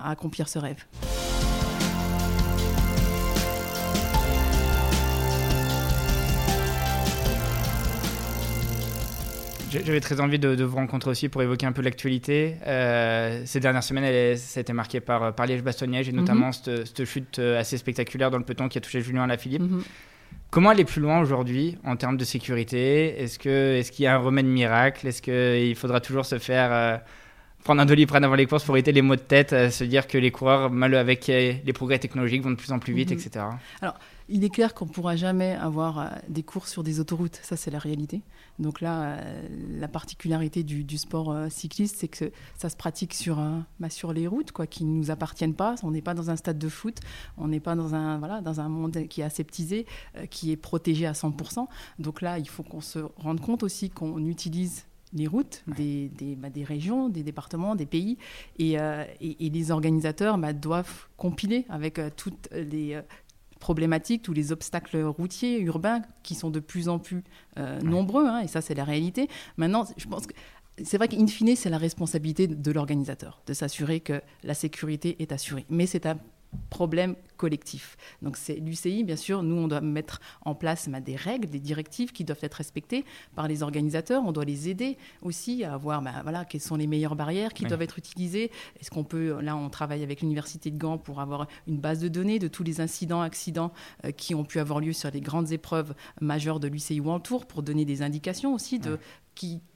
accomplir 0.09 0.47
ce 0.47 0.59
rêve. 0.59 0.85
J'avais 9.69 9.99
très 9.99 10.19
envie 10.19 10.39
de, 10.39 10.63
vous 10.63 10.75
rencontrer 10.75 11.11
aussi 11.11 11.29
pour 11.29 11.41
évoquer 11.43 11.65
un 11.65 11.71
peu 11.71 11.81
l'actualité. 11.81 12.55
Euh, 12.65 13.43
ces 13.45 13.59
dernières 13.59 13.83
semaines, 13.83 14.03
elle, 14.03 14.37
ça 14.37 14.59
a 14.59 14.61
été 14.61 14.73
marqué 14.73 14.99
par, 14.99 15.33
par 15.33 15.45
Liège-Bastogne-Liège 15.45 16.09
et 16.09 16.11
notamment 16.11 16.47
mhm. 16.47 16.85
cette, 16.85 17.05
chute 17.05 17.39
euh, 17.39 17.59
assez 17.59 17.77
spectaculaire 17.77 18.31
dans 18.31 18.37
le 18.37 18.43
peloton 18.43 18.67
qui 18.67 18.77
a 18.77 18.81
touché 18.81 19.01
Julien 19.01 19.23
Alaphilippe. 19.23 19.61
Philippe. 19.61 19.85
Comment 20.49 20.71
aller 20.71 20.85
plus 20.85 21.01
loin 21.01 21.19
aujourd'hui 21.19 21.77
en 21.85 21.95
termes 21.95 22.17
de 22.17 22.25
sécurité? 22.25 23.21
Est-ce 23.21 23.37
qu'il 23.37 23.51
est 23.51 23.99
y 23.99 24.07
a 24.07 24.15
un 24.15 24.17
remède 24.17 24.47
miracle? 24.47 25.07
Est-ce 25.07 25.21
qu'il 25.21 25.75
faudra 25.75 26.01
toujours 26.01 26.25
se 26.25 26.39
faire 26.39 26.71
euh, 26.71 26.97
prendre 27.63 27.81
un 27.81 27.85
doliprane 27.85 28.23
avant 28.23 28.35
les 28.35 28.47
courses 28.47 28.63
pour 28.63 28.75
éviter 28.75 28.91
les 28.91 29.03
maux 29.03 29.15
de 29.15 29.21
tête, 29.21 29.71
se 29.71 29.83
dire 29.83 30.07
que 30.07 30.17
les 30.17 30.31
coureurs, 30.31 30.71
mal 30.71 30.95
avec 30.95 31.27
les 31.27 31.73
progrès 31.73 31.99
technologiques, 31.99 32.41
vont 32.41 32.51
de 32.51 32.55
plus 32.55 32.71
en 32.71 32.79
plus 32.79 32.93
vite, 32.93 33.11
mhm. 33.11 33.17
etc. 33.17 33.45
Alors, 33.81 33.99
il 34.29 34.43
est 34.43 34.49
clair 34.49 34.73
qu'on 34.73 34.85
ne 34.85 34.91
pourra 34.91 35.15
jamais 35.15 35.53
avoir 35.53 36.11
des 36.29 36.43
courses 36.43 36.71
sur 36.71 36.83
des 36.83 36.99
autoroutes, 36.99 37.39
ça 37.43 37.57
c'est 37.57 37.71
la 37.71 37.79
réalité. 37.79 38.21
Donc 38.59 38.81
là, 38.81 39.13
euh, 39.13 39.47
la 39.79 39.87
particularité 39.87 40.63
du, 40.63 40.97
sport 40.97 41.31
euh, 41.31 41.47
cycliste, 41.49 41.97
c'est 41.99 42.09
que 42.09 42.31
ça 42.57 42.69
se 42.69 42.75
pratique 42.75 43.13
sur, 43.13 43.41
bah, 43.79 43.89
sur 43.89 44.13
les 44.13 44.27
routes, 44.27 44.51
quoi, 44.51 44.67
qui 44.67 44.83
ne 44.83 44.91
nous 44.91 45.11
appartiennent 45.11 45.53
pas. 45.53 45.75
On 45.83 45.91
n'est 45.91 46.01
pas 46.01 46.13
dans 46.13 46.29
un 46.29 46.35
stade 46.35 46.59
de 46.59 46.69
foot, 46.69 46.99
on 47.37 47.47
n'est 47.47 47.61
pas 47.61 47.75
dans 47.75 47.95
un, 47.95 48.19
voilà, 48.19 48.41
dans 48.41 48.59
un 48.59 48.67
monde 48.67 49.07
qui 49.07 49.21
est 49.21 49.23
aseptisé, 49.23 49.85
euh, 50.17 50.25
qui 50.25 50.51
est 50.51 50.57
protégé 50.57 51.05
à 51.05 51.13
100%. 51.13 51.67
Donc 51.99 52.21
là, 52.21 52.37
il 52.37 52.49
faut 52.49 52.63
qu'on 52.63 52.81
se 52.81 52.99
rende 53.15 53.39
compte 53.39 53.63
aussi 53.63 53.89
qu'on 53.89 54.25
utilise 54.25 54.85
les 55.13 55.25
routes 55.25 55.63
des, 55.65 56.09
des, 56.09 56.35
bah, 56.35 56.49
des, 56.49 56.63
régions, 56.63 57.09
des 57.09 57.23
départements, 57.23 57.75
des 57.75 57.87
pays. 57.87 58.17
Et, 58.59 58.73
et, 58.73 59.49
les 59.49 59.71
organisateurs 59.71 60.37
bah, 60.37 60.53
doivent 60.53 61.07
compiler 61.17 61.65
avec 61.69 61.99
toutes 62.15 62.47
les 62.51 63.01
problématiques, 63.59 64.23
tous 64.23 64.33
les 64.33 64.51
obstacles 64.51 65.01
routiers, 65.03 65.59
urbains, 65.59 66.01
qui 66.23 66.35
sont 66.35 66.49
de 66.49 66.59
plus 66.59 66.89
en 66.89 66.99
plus 66.99 67.23
euh, 67.57 67.79
nombreux, 67.81 68.25
hein, 68.25 68.39
et 68.39 68.47
ça 68.47 68.61
c'est 68.61 68.75
la 68.75 68.83
réalité. 68.83 69.27
Maintenant, 69.57 69.85
je 69.97 70.07
pense 70.07 70.25
que 70.25 70.33
c'est 70.83 70.97
vrai 70.97 71.07
qu'in 71.07 71.27
fine, 71.27 71.55
c'est 71.55 71.69
la 71.69 71.77
responsabilité 71.77 72.47
de 72.47 72.71
l'organisateur 72.71 73.41
de 73.45 73.53
s'assurer 73.53 73.99
que 73.99 74.21
la 74.43 74.53
sécurité 74.53 75.17
est 75.19 75.31
assurée. 75.31 75.65
Mais 75.69 75.85
c'est 75.85 76.05
un 76.05 76.17
problème 76.69 77.15
collectif. 77.37 77.97
Donc 78.21 78.37
c'est 78.37 78.55
l'UCI, 78.55 79.03
bien 79.03 79.15
sûr, 79.15 79.43
nous, 79.43 79.55
on 79.55 79.67
doit 79.67 79.81
mettre 79.81 80.19
en 80.41 80.55
place 80.55 80.89
bah, 80.89 80.99
des 80.99 81.15
règles, 81.15 81.49
des 81.49 81.59
directives 81.59 82.11
qui 82.11 82.23
doivent 82.23 82.39
être 82.41 82.55
respectées 82.55 83.05
par 83.35 83.47
les 83.47 83.63
organisateurs. 83.63 84.23
On 84.25 84.31
doit 84.31 84.45
les 84.45 84.69
aider 84.69 84.97
aussi 85.21 85.63
à 85.63 85.77
voir 85.77 86.01
bah, 86.01 86.11
voilà, 86.23 86.45
quelles 86.45 86.61
sont 86.61 86.75
les 86.75 86.87
meilleures 86.87 87.15
barrières 87.15 87.53
qui 87.53 87.65
doivent 87.65 87.81
être 87.81 87.97
utilisées. 87.97 88.51
Est-ce 88.79 88.91
qu'on 88.91 89.03
peut, 89.03 89.39
là, 89.41 89.55
on 89.55 89.69
travaille 89.69 90.03
avec 90.03 90.21
l'Université 90.21 90.69
de 90.69 90.77
Gand 90.77 90.97
pour 90.97 91.21
avoir 91.21 91.47
une 91.67 91.77
base 91.77 91.99
de 91.99 92.07
données 92.07 92.39
de 92.39 92.47
tous 92.47 92.63
les 92.63 92.81
incidents, 92.81 93.21
accidents 93.21 93.71
euh, 94.05 94.11
qui 94.11 94.35
ont 94.35 94.43
pu 94.43 94.59
avoir 94.59 94.79
lieu 94.79 94.93
sur 94.93 95.09
les 95.11 95.21
grandes 95.21 95.51
épreuves 95.51 95.93
majeures 96.21 96.59
de 96.59 96.67
l'UCI 96.67 96.99
ou 96.99 97.09
en 97.09 97.19
tour 97.19 97.45
pour 97.45 97.63
donner 97.63 97.85
des 97.85 98.01
indications 98.01 98.53
aussi 98.53 98.79
de 98.79 98.99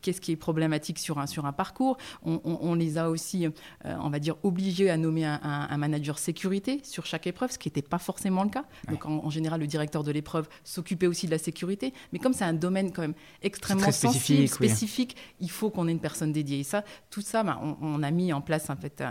qu'est-ce 0.01 0.22
qui 0.22 0.32
est 0.32 0.36
problématique 0.36 1.00
sur 1.00 1.20
un, 1.20 1.27
sur 1.27 1.46
un 1.46 1.53
parcours. 1.53 1.98
On, 2.24 2.75
les 2.75 2.98
a 2.98 3.10
aussi, 3.10 3.46
euh, 3.46 3.51
on 3.86 4.10
va 4.10 4.20
dire, 4.20 4.36
obligés 4.43 4.89
à 4.89 4.98
nommer 4.98 5.25
un, 5.25 5.77
manager 5.77 6.20
sécurité 6.20 6.79
sur 6.84 7.05
chaque 7.05 7.27
épreuve, 7.27 7.51
ce 7.51 7.58
qui 7.58 7.67
n'était 7.67 7.82
pas 7.82 7.98
forcément 7.98 8.43
le 8.43 8.50
cas. 8.50 8.65
Donc 8.89 9.05
en, 9.05 9.29
général, 9.29 9.62
le 9.62 9.67
directeur 9.67 10.03
de 10.03 10.12
l'épreuve 10.12 10.48
s'occupait 10.63 11.08
aussi 11.08 11.25
de 11.25 11.32
la 11.32 11.38
sécurité. 11.38 11.93
Mais 12.12 12.20
comme 12.20 12.34
c'est 12.34 12.43
un 12.46 12.53
domaine 12.53 12.91
quand 12.91 13.01
même 13.01 13.15
extrêmement 13.41 13.91
sensible, 13.91 14.48
spécifique, 14.48 15.15
il 15.39 15.50
faut 15.50 15.70
qu'on 15.70 15.88
ait 15.88 15.91
une 15.91 16.00
personne 16.00 16.32
dédiée. 16.32 16.60
Et 16.60 16.63
ça, 16.63 16.84
tout 17.10 17.22
ça, 17.22 17.43
ben, 17.43 17.77
on, 17.82 18.03
a 18.03 18.12
mis 18.12 18.34
en 18.34 18.41
place 18.41 18.70
en 18.70 18.75
fait 18.75 19.03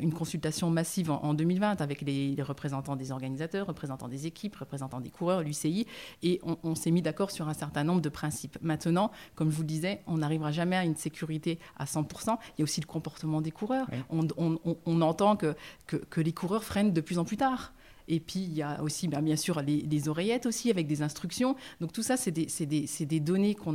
une 0.00 0.12
consultation 0.12 0.70
massive 0.70 1.10
en, 1.10 1.34
2020 1.34 1.80
avec 1.80 2.02
les, 2.02 2.36
représentants 2.40 2.96
des 2.96 3.10
organisateurs, 3.10 3.66
représentants 3.66 4.08
des 4.08 4.26
équipes, 4.26 4.56
représentants 4.56 5.00
des 5.00 5.10
coureurs, 5.10 5.42
l'UCI, 5.42 5.86
et 6.22 6.40
on, 6.42 6.58
on 6.62 6.74
s'est 6.74 6.90
mis 6.90 7.02
d'accord 7.02 7.30
sur 7.30 7.48
un 7.48 7.54
certain 7.54 7.84
nombre 7.84 8.02
de 8.02 8.08
principes. 8.08 8.58
Maintenant, 8.60 9.10
comme 9.34 9.50
je 9.50 9.56
vous 9.56 9.62
le 9.62 9.68
disais, 9.68 9.93
on 10.06 10.18
n'arrivera 10.18 10.52
jamais 10.52 10.76
à 10.76 10.84
une 10.84 10.96
sécurité 10.96 11.58
à 11.76 11.84
100%. 11.84 12.36
Il 12.56 12.60
y 12.60 12.62
a 12.62 12.64
aussi 12.64 12.80
le 12.80 12.86
comportement 12.86 13.40
des 13.40 13.50
coureurs. 13.50 13.86
On, 14.10 15.00
entend 15.00 15.36
que, 15.36 15.54
que, 15.86 16.20
les 16.20 16.32
coureurs 16.32 16.64
freinent 16.64 16.92
de 16.92 17.00
plus 17.00 17.18
en 17.18 17.24
plus 17.24 17.36
tard. 17.36 17.72
Et 18.06 18.20
puis, 18.20 18.40
il 18.40 18.52
y 18.52 18.62
a 18.62 18.82
aussi, 18.82 19.08
ben, 19.08 19.22
bien, 19.22 19.36
sûr, 19.36 19.62
les, 19.62 20.08
oreillettes 20.08 20.46
aussi, 20.46 20.70
avec 20.70 20.86
des 20.86 21.02
instructions. 21.02 21.56
Donc, 21.80 21.92
tout 21.92 22.02
ça, 22.02 22.16
c'est 22.16 22.30
des, 22.30 23.20
données 23.20 23.54
qu'on 23.54 23.74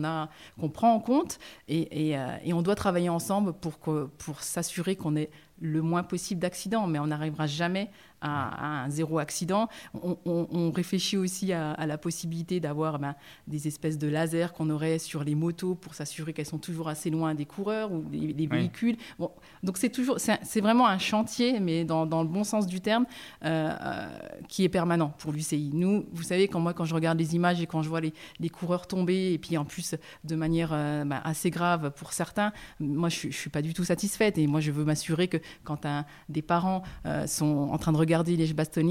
qu'on 0.60 0.70
prend 0.70 0.94
en 0.94 1.00
compte. 1.00 1.40
Et, 1.68 2.18
euh, 2.18 2.38
et, 2.44 2.54
on 2.54 2.62
doit 2.62 2.76
travailler 2.76 3.10
ensemble 3.10 3.54
pour, 3.54 3.78
pour 3.78 4.44
s'assurer 4.44 4.96
qu'on 4.96 5.16
ait 5.16 5.32
le 5.62 5.82
moins 5.82 6.04
possible 6.04 6.40
d'accidents. 6.40 6.88
Mais 6.88 7.00
on 7.00 7.08
n'arrivera 7.08 7.48
jamais 7.48 7.90
à, 8.22 8.84
un 8.84 8.90
zéro 8.90 9.20
accident. 9.20 9.68
On, 10.04 10.72
réfléchit 10.72 11.18
aussi 11.18 11.54
à, 11.54 11.86
la 11.86 11.98
possibilité 11.98 12.60
d'avoir 12.60 13.00
ben, 13.00 13.16
des 13.48 13.68
espèces 13.68 13.98
de 13.98 14.08
lasers 14.08 14.48
qu'on 14.56 14.70
aurait 14.70 15.00
sur 15.00 15.24
les 15.24 15.36
motos 15.36 15.76
pour 15.76 15.94
s'assurer 15.94 16.34
qu'elles 16.34 16.46
sont 16.46 16.60
toujours 16.60 16.90
assez 16.90 17.10
loin 17.10 17.34
des 17.34 17.46
coureurs 17.46 17.92
ou 17.92 18.02
des, 18.04 18.48
véhicules. 18.48 18.98
Bon, 19.18 19.32
donc 19.64 19.78
c'est 19.78 19.90
toujours, 19.90 20.18
c'est 20.20 20.62
vraiment 20.62 20.88
un 20.88 20.98
chantier, 20.98 21.60
mais 21.60 21.86
dans, 21.86 22.06
le 22.06 22.28
bon 22.28 22.44
sens 22.44 22.68
du 22.68 22.82
terme, 22.82 23.06
euh, 23.46 23.99
qui 24.48 24.64
est 24.64 24.70
permanent 24.70 25.14
pour 25.18 25.32
l'UCI. 25.32 25.72
Nous, 25.74 26.06
vous 26.12 26.24
savez, 26.24 26.48
quand 26.48 26.60
moi, 26.60 26.74
quand 26.74 26.86
je 26.86 26.96
regarde 26.96 27.18
les 27.18 27.36
images 27.36 27.62
et 27.62 27.68
quand 27.68 27.82
je 27.82 27.90
vois 27.90 28.02
les, 28.02 28.50
coureurs 28.50 28.88
tomber, 28.88 29.34
et 29.34 29.38
puis 29.38 29.58
en 29.58 29.66
plus 29.66 29.96
de 30.24 30.36
manière 30.36 30.72
euh, 30.74 31.06
ben, 31.06 31.22
assez 31.24 31.50
grave 31.50 31.92
pour 31.96 32.14
certains, 32.14 32.52
moi, 32.80 33.10
je, 33.10 33.28
ne 33.28 33.32
suis 33.32 33.50
pas 33.50 33.62
du 33.62 33.74
tout 33.74 33.84
satisfaite. 33.84 34.38
Et 34.38 34.48
moi, 34.48 34.60
je 34.60 34.72
veux 34.72 34.84
m'assurer 34.84 35.28
que 35.28 35.38
quand 35.64 35.86
un, 35.86 36.06
des 36.28 36.42
parents 36.42 36.84
sont 37.26 37.70
en 37.72 37.78
train 37.78 37.92
de 37.92 37.98
regarder 37.98 38.36
les 38.36 38.54
bastogne 38.54 38.90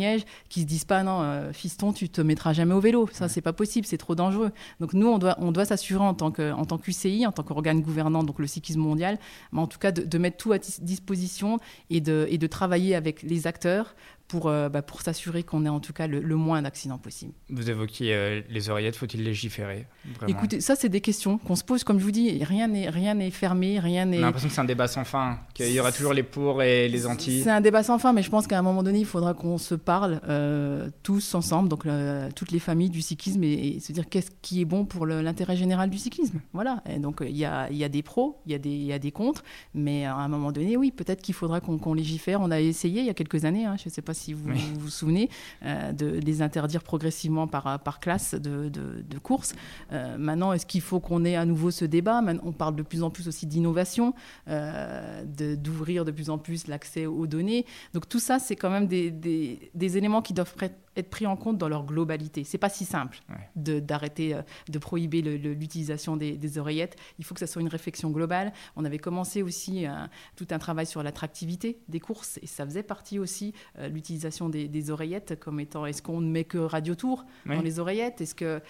qui 0.49 0.63
se 0.63 0.67
disent 0.67 0.85
pas 0.85 1.03
non, 1.03 1.21
euh, 1.23 1.53
fiston, 1.53 1.93
tu 1.93 2.09
te 2.09 2.21
mettras 2.21 2.53
jamais 2.53 2.75
au 2.75 2.81
vélo. 2.81 3.09
Ça, 3.13 3.29
c'est 3.29 3.41
pas 3.41 3.53
possible, 3.53 3.87
c'est 3.87 3.99
trop 3.99 4.15
dangereux. 4.15 4.53
Donc 4.81 4.93
nous, 4.93 5.07
on 5.07 5.19
doit, 5.19 5.37
on 5.39 5.53
doit 5.53 5.65
s'assurer 5.65 6.05
en 6.05 6.15
tant 6.15 6.31
que, 6.31 6.53
en 6.53 6.65
tant 6.65 6.79
qu'UCI, 6.79 7.27
en 7.27 7.33
tant 7.33 7.43
qu'organe 7.43 7.81
gouvernant, 7.81 8.23
donc 8.23 8.39
le 8.39 8.47
cyclisme 8.47 8.81
mondial, 8.81 9.19
mais 9.53 9.61
en 9.61 9.67
tout 9.67 9.79
cas 9.79 9.93
de, 9.93 10.03
de 10.03 10.19
mettre 10.19 10.37
tout 10.37 10.53
à 10.53 10.59
disposition 10.59 11.59
et 11.91 12.01
de, 12.01 12.27
et 12.31 12.39
de 12.39 12.47
travailler 12.47 12.95
avec 12.95 13.23
les 13.23 13.47
acteurs 13.47 13.95
pour, 14.29 14.47
euh, 14.47 14.69
bah, 14.69 14.83
pour 14.83 15.01
s'assurer 15.01 15.43
qu'on 15.43 15.65
ait 15.65 15.71
en 15.71 15.81
tout 15.81 15.93
cas 15.95 16.07
le, 16.07 16.21
moins 16.37 16.63
d'accidents 16.63 16.99
possible. 16.99 17.33
Vous 17.49 17.71
évoquiez 17.71 18.15
euh, 18.15 18.43
les 18.49 18.71
oreillettes, 18.71 18.97
faut-il 18.97 19.25
légiférer 19.25 19.87
Écoutez, 20.29 20.61
ça 20.61 20.77
c'est 20.77 20.91
des 20.91 21.01
questions 21.01 21.39
qu'on 21.39 21.57
se 21.57 21.65
pose, 21.65 21.83
comme 21.83 21.99
je 21.99 22.05
vous 22.05 22.11
dis, 22.11 22.45
rien 22.45 22.69
n'est 22.69 22.91
rien 22.91 23.15
n'est 23.15 23.31
fermé, 23.31 23.81
rien 23.81 24.05
n'est. 24.05 24.19
On 24.19 24.23
a 24.23 24.27
l'impression 24.27 24.49
que 24.49 24.55
c'est 24.55 24.61
un 24.61 24.65
débat 24.65 24.87
sans 24.87 25.05
fin, 25.05 25.41
qu'il 25.55 25.73
y 25.73 25.81
aura 25.81 25.91
toujours 25.91 26.13
les 26.13 26.23
pour 26.23 26.63
et 26.63 26.89
les 26.89 27.07
anti. 27.07 27.43
C'est 27.43 27.51
un 27.51 27.61
débat 27.61 27.83
sans 27.83 27.99
fin, 27.99 28.13
mais 28.13 28.23
je 28.23 28.31
pense 28.31 28.47
qu'à 28.47 28.59
un 28.59 28.63
moment 28.63 28.83
donné, 28.83 29.01
il 29.01 29.07
faudra 29.07 29.35
qu'on 29.35 29.59
se 29.59 29.75
parle 29.75 30.21
euh, 30.29 30.91
tous 31.03 31.35
ensemble, 31.35 31.69
donc 31.69 31.87
toutes 32.35 32.53
les 32.53 32.59
familles 32.59 32.91
du 32.91 33.03
cyclisme, 33.03 33.43
et, 33.43 33.81
se 33.81 33.93
dire 33.93 34.09
qu'est-ce 34.09 34.31
qui 34.43 34.61
est 34.61 34.67
bon 34.67 34.85
pour 34.85 35.07
l'intérêt 35.07 35.57
général 35.57 35.89
du 35.89 35.99
cyclisme. 35.99 36.41
Voilà. 36.53 36.83
Et 36.89 36.99
donc 36.99 37.23
il 37.23 37.37
y 37.37 37.45
a, 37.45 37.71
y 37.71 37.85
a 37.85 37.89
des 37.89 38.03
pros, 38.03 38.41
il 38.45 38.53
y 38.53 38.55
a 38.55 38.59
des 38.59 38.69
y 38.71 38.93
a 38.93 38.99
des 38.99 39.13
contres, 39.13 39.43
mais 39.75 40.05
à 40.05 40.15
un 40.17 40.29
moment 40.29 40.53
donné, 40.53 40.77
oui, 40.77 40.91
peut-être 40.91 41.23
qu'il 41.23 41.35
faudra 41.35 41.61
qu'on 41.61 41.95
légifère. 41.95 42.41
On 42.41 42.51
a 42.51 42.61
essayé 42.61 43.01
il 43.01 43.07
y 43.07 43.11
a 43.11 43.15
quelques 43.15 43.45
années, 43.45 43.65
hein, 43.65 43.77
je 43.79 43.89
ne 43.89 43.91
sais 43.91 44.03
pas 44.03 44.15
si 44.19 44.33
vous 44.33 44.51
vous, 44.79 44.91
souvenez, 44.91 45.31
euh, 45.65 45.93
de 45.93 46.07
les 46.07 46.43
interdire 46.43 46.83
progressivement 46.83 47.47
par, 47.47 47.81
par 47.81 48.01
classe 48.01 48.35
de, 48.35 48.69
de, 48.69 49.19
course. 49.19 49.55
Euh, 49.93 50.17
maintenant, 50.19 50.53
est-ce 50.53 50.67
qu'il 50.67 50.81
faut 50.81 51.01
qu'on 51.01 51.25
ait 51.25 51.37
à 51.37 51.45
nouveau 51.45 51.71
ce 51.71 51.85
débat? 51.85 52.23
On 52.43 52.53
parle 52.53 52.77
de 52.77 52.83
plus 52.83 53.03
en 53.03 53.11
plus 53.11 53.29
aussi 53.29 53.47
d'innovation, 53.47 54.15
euh, 54.49 55.25
d'ouvrir 55.57 56.05
de, 56.05 56.11
plus 56.11 56.31
en 56.31 56.39
plus 56.39 56.67
l'accès 56.67 57.07
aux 57.07 57.27
données. 57.27 57.65
Donc 57.95 58.09
tout 58.09 58.21
ça, 58.21 58.39
c'est 58.39 58.57
quand 58.57 58.71
même 58.71 58.87
des, 58.87 59.11
des, 59.11 59.71
des 59.75 59.97
éléments 59.97 60.23
qui 60.23 60.33
doivent 60.35 60.55
être 60.99 61.11
pris 61.11 61.27
en 61.27 61.37
compte 61.37 61.59
dans 61.59 61.69
leur 61.69 61.85
globalité. 61.85 62.45
C'est 62.45 62.59
pas 62.59 62.69
si 62.69 62.85
simple 62.85 63.21
d'arrêter, 63.57 64.35
euh, 64.35 64.43
de, 64.69 64.79
prohiber 64.79 65.23
l'utilisation 65.23 66.17
des, 66.17 66.59
oreillettes. 66.59 66.97
Il 67.19 67.25
faut 67.25 67.35
que 67.35 67.41
ça 67.41 67.47
soit 67.47 67.63
une 67.63 67.69
réflexion 67.69 68.11
globale. 68.11 68.53
On 68.77 68.85
avait 68.85 68.99
commencé 68.99 69.43
aussi 69.43 69.87
euh, 69.87 69.93
tout 70.37 70.47
un 70.51 70.59
travail 70.59 70.87
sur 70.87 71.03
l'attractivité 71.03 71.79
des 71.89 72.01
courses 72.01 72.39
et 72.43 72.47
ça 72.47 72.65
faisait 72.65 72.83
partie 72.83 73.19
aussi 73.19 73.53
euh, 73.79 73.89
l'utilisation 73.89 74.49
des, 74.49 74.91
oreillettes 74.91 75.39
comme 75.39 75.61
étant 75.61 75.85
est-ce 75.87 76.01
qu'on 76.03 76.21
ne 76.21 76.31
met 76.31 76.45
que 76.45 76.57
radio 76.57 76.95
tour 76.95 77.27
dans 77.45 77.61
les 77.61 77.79
oreillettes? 77.79 78.21
Est-ce 78.21 78.35
que 78.35 78.63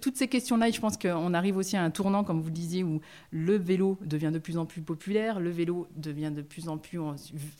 toutes 0.00 0.16
ces 0.16 0.28
questions-là, 0.28 0.70
je 0.70 0.80
pense 0.80 0.96
qu'on 0.96 1.34
arrive 1.34 1.56
aussi 1.56 1.76
à 1.76 1.82
un 1.82 1.90
tournant, 1.90 2.24
comme 2.24 2.40
vous 2.40 2.48
le 2.48 2.54
disiez, 2.54 2.82
où 2.82 3.00
le 3.30 3.56
vélo 3.56 3.98
devient 4.02 4.30
de 4.32 4.38
plus 4.38 4.56
en 4.56 4.64
plus 4.64 4.80
populaire, 4.80 5.40
le 5.40 5.50
vélo 5.50 5.88
devient 5.96 6.32
de 6.34 6.42
plus 6.42 6.68
en 6.68 6.78
plus 6.78 6.98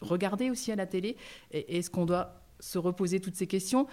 regardé 0.00 0.50
aussi 0.50 0.72
à 0.72 0.76
la 0.76 0.86
télé. 0.86 1.16
Est-ce 1.50 1.90
qu'on 1.90 2.06
doit 2.06 2.43
se 2.60 2.78
reposer 2.78 3.20
toutes 3.20 3.36
ces 3.36 3.46
questions. 3.46 3.86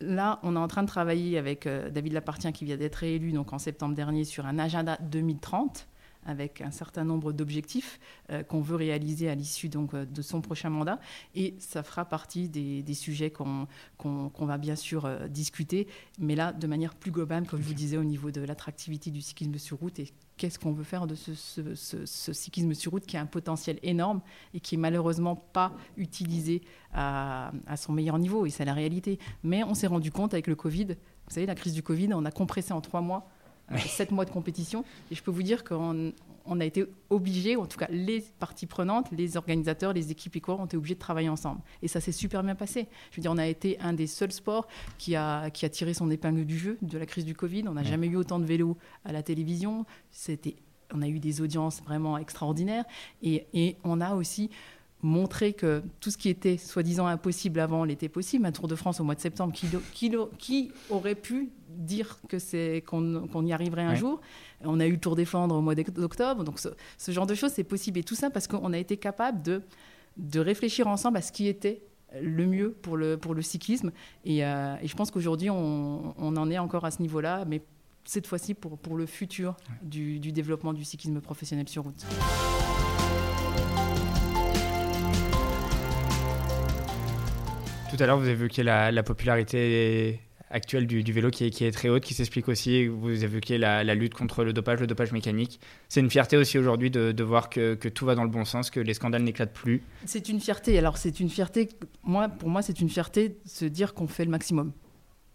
Là, 0.00 0.40
on 0.42 0.56
est 0.56 0.58
en 0.58 0.68
train 0.68 0.82
de 0.82 0.88
travailler 0.88 1.38
avec 1.38 1.66
euh, 1.66 1.90
David 1.90 2.12
Lapartien, 2.12 2.52
qui 2.52 2.64
vient 2.64 2.76
d'être 2.76 3.02
élu 3.02 3.32
donc 3.32 3.52
en 3.52 3.58
septembre 3.58 3.94
dernier, 3.94 4.24
sur 4.24 4.46
un 4.46 4.58
agenda 4.58 4.98
2030 5.00 5.88
avec 6.26 6.60
un 6.60 6.70
certain 6.70 7.04
nombre 7.04 7.32
d'objectifs 7.32 7.98
euh, 8.30 8.42
qu'on 8.42 8.60
veut 8.60 8.76
réaliser 8.76 9.28
à 9.28 9.34
l'issue 9.34 9.68
donc 9.68 9.94
euh, 9.94 10.04
de 10.04 10.22
son 10.22 10.40
prochain 10.40 10.70
mandat 10.70 11.00
et 11.34 11.54
ça 11.58 11.82
fera 11.82 12.04
partie 12.04 12.48
des, 12.48 12.94
sujets 12.94 13.30
qu'on 13.30 13.66
va 14.38 14.58
bien 14.58 14.76
sûr 14.76 15.08
discuter 15.28 15.86
mais 16.18 16.34
là 16.34 16.52
de 16.52 16.66
manière 16.66 16.94
plus 16.94 17.10
globale 17.10 17.46
comme 17.46 17.60
je 17.60 17.66
vous 17.66 17.74
disais 17.74 17.96
au 17.96 18.04
niveau 18.04 18.30
de 18.30 18.40
l'attractivité 18.40 19.10
du 19.10 19.20
cyclisme 19.20 19.58
sur 19.58 19.78
route 19.78 19.98
et 19.98 20.12
qu'est-ce 20.36 20.58
qu'on 20.58 20.72
veut 20.72 20.84
faire 20.84 21.06
de 21.06 21.14
ce, 21.14 22.32
cyclisme 22.32 22.74
sur 22.74 22.92
route 22.92 23.06
qui 23.06 23.16
a 23.16 23.20
un 23.20 23.26
potentiel 23.26 23.78
énorme 23.82 24.20
et 24.54 24.60
qui 24.60 24.74
est 24.74 24.78
malheureusement 24.78 25.36
pas 25.36 25.72
utilisé 25.96 26.62
à, 26.92 27.52
son 27.76 27.92
meilleur 27.92 28.18
niveau, 28.18 28.46
et 28.46 28.50
c'est 28.50 28.64
la 28.64 28.72
réalité. 28.72 29.18
Mais 29.42 29.62
on 29.64 29.74
s'est 29.74 29.86
rendu 29.86 30.10
compte 30.10 30.32
avec 30.32 30.46
le 30.46 30.54
Covid, 30.54 30.86
vous 30.86 31.34
savez, 31.34 31.46
la 31.46 31.54
crise 31.54 31.74
du 31.74 31.82
Covid, 31.82 32.14
on 32.14 32.24
a 32.24 32.30
compressé 32.30 32.72
en 32.72 32.80
trois 32.80 33.00
mois, 33.00 33.28
euh, 33.72 33.78
sept 33.78 34.10
mois 34.10 34.24
de 34.24 34.30
compétition, 34.30 34.84
et 35.10 35.14
je 35.14 35.22
peux 35.22 35.30
vous 35.30 35.42
dire 35.42 35.64
qu'on 35.64 36.12
on 36.48 36.60
a 36.60 36.64
été 36.64 36.86
obligés, 37.10 37.56
en 37.56 37.66
tout 37.66 37.78
cas 37.78 37.88
les 37.90 38.20
parties 38.38 38.66
prenantes, 38.66 39.10
les 39.10 39.36
organisateurs, 39.36 39.92
les 39.92 40.10
équipes 40.12 40.36
et 40.36 40.40
quoi, 40.40 40.54
ont 40.54 40.66
été 40.66 40.76
obligés 40.76 40.94
de 40.94 41.00
travailler 41.00 41.28
ensemble. 41.28 41.60
Et 41.82 41.88
ça 41.88 42.00
s'est 42.00 42.12
super 42.12 42.42
bien 42.42 42.54
passé. 42.54 42.86
Je 43.10 43.16
veux 43.16 43.22
dire, 43.22 43.32
on 43.32 43.38
a 43.38 43.46
été 43.46 43.78
un 43.80 43.92
des 43.92 44.06
seuls 44.06 44.32
sports 44.32 44.68
qui 44.98 45.16
a, 45.16 45.50
qui 45.50 45.66
a 45.66 45.68
tiré 45.68 45.92
son 45.94 46.10
épingle 46.10 46.44
du 46.44 46.56
jeu 46.58 46.78
de 46.82 46.98
la 46.98 47.06
crise 47.06 47.24
du 47.24 47.34
Covid. 47.34 47.64
On 47.66 47.72
n'a 47.72 47.82
jamais 47.82 48.06
eu 48.06 48.16
autant 48.16 48.38
de 48.38 48.44
vélos 48.44 48.76
à 49.04 49.12
la 49.12 49.24
télévision. 49.24 49.86
C'était, 50.10 50.54
on 50.94 51.02
a 51.02 51.08
eu 51.08 51.18
des 51.18 51.40
audiences 51.40 51.82
vraiment 51.82 52.16
extraordinaires. 52.16 52.84
Et, 53.22 53.46
et 53.52 53.76
on 53.82 54.00
a 54.00 54.14
aussi 54.14 54.50
montrer 55.02 55.52
que 55.52 55.82
tout 56.00 56.10
ce 56.10 56.16
qui 56.16 56.28
était 56.28 56.56
soi-disant 56.56 57.06
impossible 57.06 57.60
avant 57.60 57.84
l'était 57.84 58.08
possible. 58.08 58.46
Un 58.46 58.52
Tour 58.52 58.68
de 58.68 58.74
France 58.74 59.00
au 59.00 59.04
mois 59.04 59.14
de 59.14 59.20
septembre, 59.20 59.52
qui, 59.52 59.68
qui, 60.38 60.72
aurait 60.90 61.14
pu 61.14 61.50
dire 61.68 62.18
que 62.28 62.38
c'est 62.38 62.82
qu'on 62.86 63.46
y 63.46 63.52
arriverait 63.52 63.82
un 63.82 63.94
jour? 63.94 64.20
On 64.64 64.80
a 64.80 64.86
eu 64.86 64.92
le 64.92 64.98
Tour 64.98 65.16
des 65.16 65.24
Flandres 65.24 65.54
au 65.54 65.60
mois 65.60 65.74
d'octobre, 65.74 66.44
donc 66.44 66.58
ce, 66.58 67.12
genre 67.12 67.26
de 67.26 67.34
choses 67.34 67.52
c'est 67.52 67.64
possible 67.64 67.98
et 67.98 68.04
tout 68.04 68.14
ça 68.14 68.30
parce 68.30 68.46
qu'on 68.46 68.72
a 68.72 68.78
été 68.78 68.96
capable 68.96 69.42
de 69.42 69.62
de 70.16 70.40
réfléchir 70.40 70.86
ensemble 70.86 71.18
à 71.18 71.22
ce 71.22 71.30
qui 71.30 71.46
était 71.46 71.82
le 72.20 72.46
mieux 72.46 72.72
pour 72.72 72.96
le, 72.96 73.16
pour 73.16 73.34
le 73.34 73.42
cyclisme. 73.42 73.92
Et, 74.24 74.44
euh, 74.44 74.76
je 74.82 74.94
pense 74.94 75.10
qu'aujourd'hui, 75.10 75.50
on, 75.50 76.14
on, 76.16 76.36
en 76.36 76.50
est 76.50 76.58
encore 76.58 76.84
à 76.84 76.90
ce 76.90 77.02
niveau-là, 77.02 77.44
mais 77.46 77.62
cette 78.04 78.26
fois-ci 78.26 78.54
pour, 78.54 78.78
pour 78.78 78.96
le 78.96 79.06
futur 79.06 79.56
du, 79.82 80.18
du 80.18 80.32
développement 80.32 80.72
du 80.72 80.84
cyclisme 80.84 81.20
professionnel 81.20 81.68
sur 81.68 81.82
route. 81.82 82.06
Tout 87.96 88.02
à 88.02 88.06
l'heure, 88.06 88.18
vous 88.18 88.28
évoquiez 88.28 88.62
la, 88.62 88.92
la 88.92 89.02
popularité 89.02 90.20
actuelle 90.50 90.86
du, 90.86 91.00
vélo 91.12 91.30
qui 91.30 91.44
est, 91.44 91.50
qui 91.50 91.64
est, 91.64 91.70
très 91.70 91.88
haute, 91.88 92.02
qui 92.02 92.12
s'explique 92.12 92.46
aussi, 92.46 92.88
vous 92.88 93.24
évoquez 93.24 93.56
la, 93.56 93.84
la, 93.84 93.94
lutte 93.94 94.12
contre 94.12 94.44
le 94.44 94.52
dopage, 94.52 94.80
le 94.80 94.86
dopage 94.86 95.12
mécanique. 95.12 95.60
C'est 95.88 96.00
une 96.00 96.10
fierté 96.10 96.36
aussi 96.36 96.58
aujourd'hui 96.58 96.90
de, 96.90 97.12
de, 97.12 97.24
voir 97.24 97.48
que, 97.48 97.74
que, 97.74 97.88
tout 97.88 98.04
va 98.04 98.14
dans 98.14 98.24
le 98.24 98.28
bon 98.28 98.44
sens, 98.44 98.68
que 98.70 98.80
les 98.80 98.92
scandales 98.92 99.22
n'éclatent 99.22 99.54
plus. 99.54 99.82
C'est 100.04 100.28
une 100.28 100.40
fierté. 100.40 100.76
Alors 100.76 100.98
c'est 100.98 101.20
une 101.20 101.30
fierté, 101.30 101.70
moi, 102.02 102.28
pour 102.28 102.50
moi 102.50 102.60
c'est 102.60 102.80
une 102.80 102.90
fierté 102.90 103.30
de 103.30 103.36
se 103.46 103.64
dire 103.64 103.94
qu'on 103.94 104.08
fait 104.08 104.26
le 104.26 104.30
maximum. 104.30 104.72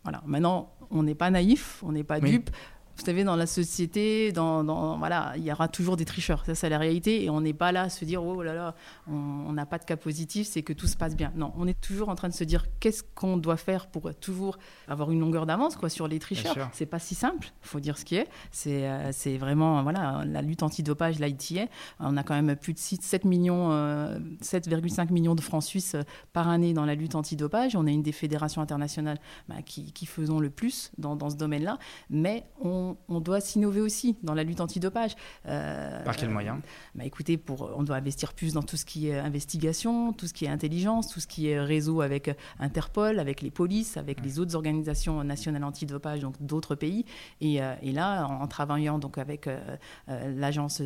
Voilà. 0.04 0.22
Maintenant, 0.28 0.72
on 0.92 1.02
n'est 1.02 1.16
pas 1.16 1.32
naïf, 1.32 1.82
on 1.84 1.94
n'est 1.94 2.04
pas 2.04 2.20
dupe 2.20 2.52
vous 2.98 3.06
savez, 3.06 3.24
dans 3.24 3.36
la 3.36 3.48
société, 3.48 4.32
dans, 4.32 4.98
voilà, 4.98 5.34
il 5.38 5.44
y 5.44 5.52
aura 5.52 5.68
toujours 5.68 5.98
des 5.98 6.06
tricheurs. 6.06 6.46
Ça, 6.46 6.56
c'est 6.56 6.70
la 6.70 6.78
réalité. 6.78 7.24
Et 7.24 7.30
on 7.30 7.42
n'est 7.42 7.54
pas 7.54 7.72
là 7.72 7.84
à 7.84 7.90
se 7.90 8.06
dire, 8.06 8.24
oh 8.24 8.42
là 8.44 8.54
là, 8.54 8.76
on 9.08 9.52
n'a 9.54 9.66
pas 9.66 9.78
de 9.78 9.86
cas 9.86 9.98
positif, 9.98 10.48
c'est 10.48 10.64
que 10.64 10.74
tout 10.74 10.88
se 10.88 10.98
passe 10.98 11.16
bien. 11.16 11.32
Non, 11.36 11.54
on 11.58 11.68
est 11.68 11.80
toujours 11.80 12.10
en 12.10 12.16
train 12.16 12.30
de 12.30 12.34
se 12.34 12.44
dire, 12.44 12.66
qu'est-ce 12.80 13.04
qu'on 13.16 13.38
doit 13.38 13.58
faire 13.58 13.88
pour 13.88 14.14
toujours 14.16 14.58
avoir 14.88 15.12
une 15.12 15.20
longueur 15.20 15.46
d'avance 15.46 15.76
quoi, 15.76 15.90
sur 15.90 16.08
les 16.08 16.20
tricheurs? 16.20 16.70
C'est 16.74 16.86
pas 16.86 17.00
si 17.00 17.16
simple, 17.16 17.52
il 17.64 17.68
faut 17.68 17.80
dire 17.80 17.98
ce 17.98 18.06
qui 18.06 18.16
est. 18.16 18.28
C'est 18.52 18.88
euh, 18.88 19.12
c'est 19.12 19.38
vraiment, 19.38 19.84
voilà, 19.84 20.24
la 20.26 20.42
lutte 20.42 20.64
antidopage, 20.64 21.20
là, 21.20 21.28
est. 21.28 21.70
On 22.00 22.18
a 22.18 22.24
quand 22.24 22.40
même 22.40 22.56
plus 22.56 22.74
de 22.74 22.80
6, 22.80 23.00
7 23.02 23.26
millions, 23.26 23.70
7,5 23.70 25.02
euh, 25.02 25.14
millions 25.14 25.36
de 25.36 25.42
francs 25.42 25.64
suisses 25.64 25.96
euh, 25.96 26.04
par 26.34 26.50
année 26.50 26.74
dans 26.74 26.86
la 26.86 26.96
lutte 26.96 27.16
antidopage. 27.16 27.76
On 27.76 27.86
est 27.88 27.94
une 27.94 28.04
des 28.04 28.12
fédérations 28.12 28.62
internationales 28.62 29.20
bah, 29.48 29.62
qui, 29.66 29.92
qui 29.92 30.06
faisons 30.06 30.40
le 30.40 30.50
plus 30.50 30.92
dans, 30.98 31.16
dans 31.16 31.30
ce 31.30 31.36
domaine-là. 31.36 31.78
Mais 32.10 32.46
on 32.60 32.81
on, 33.08 33.20
doit 33.20 33.42
s'innover 33.42 33.82
aussi 33.82 34.18
dans 34.24 34.34
la 34.34 34.44
lutte 34.44 34.62
antidopage. 34.62 35.16
Euh, 35.48 36.04
Par 36.04 36.16
quel 36.16 36.30
moyen 36.30 36.62
bah 36.96 37.06
Écoutez, 37.06 37.38
pour, 37.38 37.72
on 37.76 37.84
doit 37.84 37.98
investir 37.98 38.34
plus 38.34 38.54
dans 38.54 38.64
tout 38.64 38.78
ce 38.78 38.86
qui 38.86 39.10
est 39.10 39.18
investigation, 39.18 40.14
tout 40.14 40.28
ce 40.28 40.34
qui 40.34 40.46
est 40.46 40.50
intelligence, 40.50 41.08
tout 41.10 41.20
ce 41.20 41.28
qui 41.28 41.48
est 41.48 41.60
réseau 41.60 42.02
avec 42.02 42.36
Interpol, 42.60 43.20
avec 43.20 43.42
les 43.42 43.52
polices, 43.52 43.98
avec 43.98 44.24
les 44.24 44.40
autres 44.40 44.56
organisations 44.56 45.24
nationales 45.24 45.64
antidopage, 45.64 46.22
donc 46.22 46.36
d'autres 46.42 46.76
pays. 46.76 47.06
Et, 47.40 47.62
euh, 47.62 47.76
là, 47.84 48.26
en, 48.26 48.48
travaillant 48.48 49.00
donc 49.00 49.18
avec 49.18 49.48
euh, 49.48 49.60
l'agence 50.08 50.82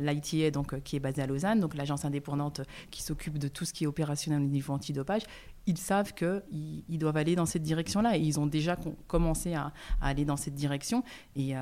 l'ITA, 0.00 0.50
donc 0.50 0.80
qui 0.82 0.96
est 0.96 1.00
basée 1.00 1.22
à 1.22 1.26
Lausanne, 1.26 1.60
donc 1.60 1.74
l'agence 1.74 2.04
indépendante 2.04 2.60
qui 2.90 3.02
s'occupe 3.02 3.38
de 3.38 3.48
tout 3.48 3.64
ce 3.64 3.72
qui 3.72 3.84
est 3.84 3.86
opérationnel 3.86 4.42
au 4.42 4.46
niveau 4.46 4.72
antidopage, 4.72 5.22
ils 5.66 5.78
savent 5.78 6.14
qu'ils 6.14 6.84
ils 6.88 6.98
doivent 6.98 7.16
aller 7.16 7.36
dans 7.36 7.46
cette 7.46 7.62
direction-là 7.62 8.16
et 8.16 8.20
ils 8.20 8.38
ont 8.40 8.46
déjà 8.46 8.76
commencé 9.06 9.54
à, 9.54 9.72
aller 10.00 10.24
dans 10.24 10.36
cette 10.36 10.54
direction. 10.54 11.02
Et, 11.34 11.56
euh, 11.56 11.58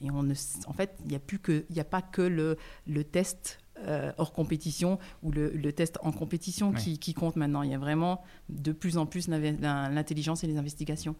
et 0.00 0.10
on 0.10 0.22
ne, 0.22 0.34
en 0.66 0.72
fait, 0.72 0.96
il 1.04 1.08
n'y 1.08 1.80
a, 1.80 1.84
pas 1.84 2.02
que 2.02 2.22
le, 2.22 2.56
le 2.86 3.04
test 3.04 3.58
euh, 3.86 4.12
hors 4.18 4.32
compétition 4.32 4.98
ou 5.22 5.32
le, 5.32 5.50
le, 5.50 5.72
test 5.72 5.98
en 6.02 6.12
compétition 6.12 6.72
qui, 6.72 6.98
qui, 6.98 7.14
compte 7.14 7.36
maintenant. 7.36 7.62
Il 7.62 7.70
y 7.70 7.74
a 7.74 7.78
vraiment 7.78 8.22
de 8.48 8.72
plus 8.72 8.98
en 8.98 9.06
plus 9.06 9.28
l'intelligence 9.28 10.44
et 10.44 10.46
les 10.46 10.56
investigations. 10.56 11.16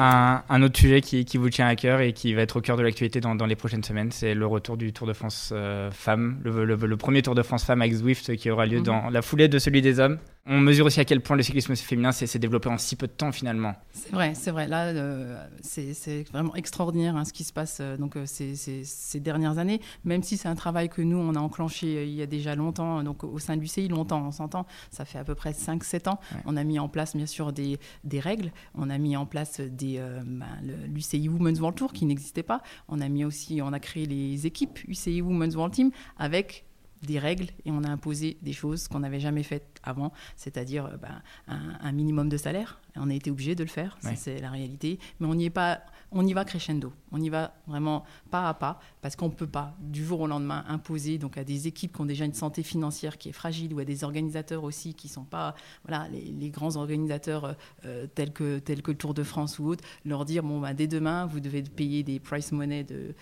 Un, 0.00 0.62
autre 0.62 0.78
sujet 0.78 1.00
qui, 1.00 1.24
vous 1.38 1.50
tient 1.50 1.66
à 1.66 1.74
cœur 1.74 2.00
et 2.00 2.12
qui 2.12 2.32
va 2.32 2.42
être 2.42 2.56
au 2.56 2.60
cœur 2.60 2.76
de 2.76 2.82
l'actualité 2.82 3.20
dans, 3.20 3.34
les 3.34 3.56
prochaines 3.56 3.82
semaines, 3.82 4.12
c'est 4.12 4.32
le 4.34 4.46
retour 4.46 4.76
du 4.76 4.92
Tour 4.92 5.08
de 5.08 5.12
France 5.12 5.50
euh, 5.52 5.90
femmes, 5.90 6.38
le, 6.44 6.96
premier 6.96 7.22
Tour 7.22 7.34
de 7.34 7.42
France 7.42 7.64
femmes 7.64 7.82
avec 7.82 7.94
Zwift 7.94 8.36
qui 8.36 8.48
aura 8.48 8.66
lieu 8.66 8.78
mhm. 8.78 8.84
dans 8.84 9.10
la 9.10 9.22
foulée 9.22 9.48
de 9.48 9.58
celui 9.58 9.82
des 9.82 9.98
hommes. 9.98 10.18
On 10.50 10.60
mesure 10.60 10.86
aussi 10.86 10.98
à 10.98 11.04
quel 11.04 11.20
point 11.20 11.36
le 11.36 11.42
cyclisme 11.42 11.76
féminin 11.76 12.10
s'est 12.10 12.38
développé 12.38 12.70
en 12.70 12.78
si 12.78 12.96
peu 12.96 13.06
de 13.06 13.12
temps 13.12 13.32
finalement. 13.32 13.74
C'est 13.92 14.12
vrai, 14.12 14.32
c'est 14.34 14.50
vrai. 14.50 14.66
Là, 14.66 14.86
euh, 14.86 15.46
c'est 15.60 16.22
vraiment 16.32 16.54
extraordinaire 16.54 17.16
hein, 17.16 17.26
ce 17.26 17.34
qui 17.34 17.44
se 17.44 17.52
passe 17.52 17.78
euh, 17.82 17.98
donc, 17.98 18.14
ces, 18.24 18.54
ces, 18.54 19.20
dernières 19.20 19.58
années, 19.58 19.80
même 20.04 20.22
si 20.22 20.38
c'est 20.38 20.48
un 20.48 20.54
travail 20.54 20.88
que 20.88 21.02
nous, 21.02 21.18
on 21.18 21.34
a 21.34 21.38
enclenché 21.38 22.06
il 22.06 22.14
y 22.14 22.22
a 22.22 22.26
déjà 22.26 22.54
longtemps, 22.54 23.02
donc 23.02 23.24
au 23.24 23.38
sein 23.38 23.56
du 23.56 23.66
CI, 23.66 23.88
longtemps, 23.88 24.24
on 24.26 24.30
s'entend, 24.30 24.64
ça 24.90 25.04
fait 25.04 25.18
à 25.18 25.24
peu 25.24 25.34
près 25.34 25.50
5-7 25.50 26.08
ans. 26.08 26.20
On 26.46 26.56
a 26.56 26.64
mis 26.64 26.78
en 26.78 26.88
place 26.88 27.14
bien 27.14 27.26
sûr 27.26 27.52
des, 27.52 27.78
des 28.04 28.20
règles, 28.20 28.50
on 28.74 28.88
a 28.88 28.96
mis 28.96 29.16
en 29.16 29.26
place 29.26 29.60
des 29.60 29.87
euh, 29.98 30.20
ben, 30.24 30.46
l'UCI 30.88 31.28
Women's 31.28 31.60
World 31.60 31.76
Tour 31.76 31.92
qui 31.92 32.04
n'existait 32.06 32.42
pas. 32.42 32.62
On 32.88 33.00
a 33.00 33.08
mis 33.08 33.24
aussi, 33.24 33.60
on 33.62 33.72
a 33.72 33.80
créé 33.80 34.06
les 34.06 34.46
équipes 34.46 34.78
UCI 34.86 35.22
Women's 35.22 35.54
World 35.54 35.74
Team 35.74 35.90
avec 36.18 36.64
des 37.02 37.18
règles 37.18 37.46
et 37.64 37.70
on 37.70 37.84
a 37.84 37.88
imposé 37.88 38.38
des 38.42 38.52
choses 38.52 38.88
qu'on 38.88 39.00
n'avait 39.00 39.20
jamais 39.20 39.42
faites 39.42 39.78
avant, 39.82 40.12
c'est-à-dire 40.36 40.86
euh, 40.86 40.96
ben, 40.96 41.22
un, 41.46 41.92
minimum 41.92 42.28
de 42.28 42.36
salaire. 42.36 42.80
On 42.96 43.08
a 43.10 43.14
été 43.14 43.30
obligé 43.30 43.54
de 43.54 43.62
le 43.62 43.68
faire, 43.68 43.96
c'est 44.16 44.40
la 44.40 44.50
réalité. 44.50 44.98
Mais 45.20 45.26
on 45.26 45.34
n'y 45.34 45.46
est 45.46 45.50
pas, 45.50 45.80
on 46.10 46.26
y 46.26 46.32
va 46.32 46.44
crescendo. 46.44 46.92
On 47.12 47.20
y 47.20 47.28
va 47.28 47.54
vraiment 47.66 48.04
pas 48.30 48.48
à 48.48 48.54
pas 48.54 48.80
parce 49.02 49.16
qu'on 49.16 49.28
ne 49.28 49.34
peut 49.34 49.46
pas 49.46 49.74
du 49.80 50.04
jour 50.04 50.20
au 50.20 50.26
lendemain 50.26 50.64
imposer 50.68 51.18
donc 51.18 51.36
à 51.38 51.44
des 51.44 51.66
équipes 51.66 51.94
qui 51.94 52.00
ont 52.00 52.06
déjà 52.06 52.24
une 52.24 52.34
santé 52.34 52.62
financière 52.62 53.18
qui 53.18 53.28
est 53.28 53.32
fragile 53.32 53.74
ou 53.74 53.78
à 53.78 53.84
des 53.84 54.04
organisateurs 54.04 54.64
aussi 54.64 54.94
qui 54.94 55.08
sont 55.08 55.24
pas 55.24 55.54
voilà 55.86 56.08
les, 56.08 56.50
grands 56.50 56.76
organisateurs 56.76 57.56
euh, 57.84 58.06
tels 58.14 58.32
que 58.32 58.58
tels 58.58 58.82
que 58.82 58.90
le 58.90 58.96
Tour 58.96 59.14
de 59.14 59.22
France 59.22 59.58
ou 59.58 59.66
autres 59.66 59.84
leur 60.04 60.24
dire 60.24 60.42
bon 60.42 60.60
bah, 60.60 60.74
dès 60.74 60.86
demain 60.86 61.26
vous 61.26 61.40
devez 61.40 61.62
payer 61.62 62.02
des 62.02 62.18
price 62.18 62.52
money 62.52 62.84
de, 62.84 62.94
euh, 62.94 63.12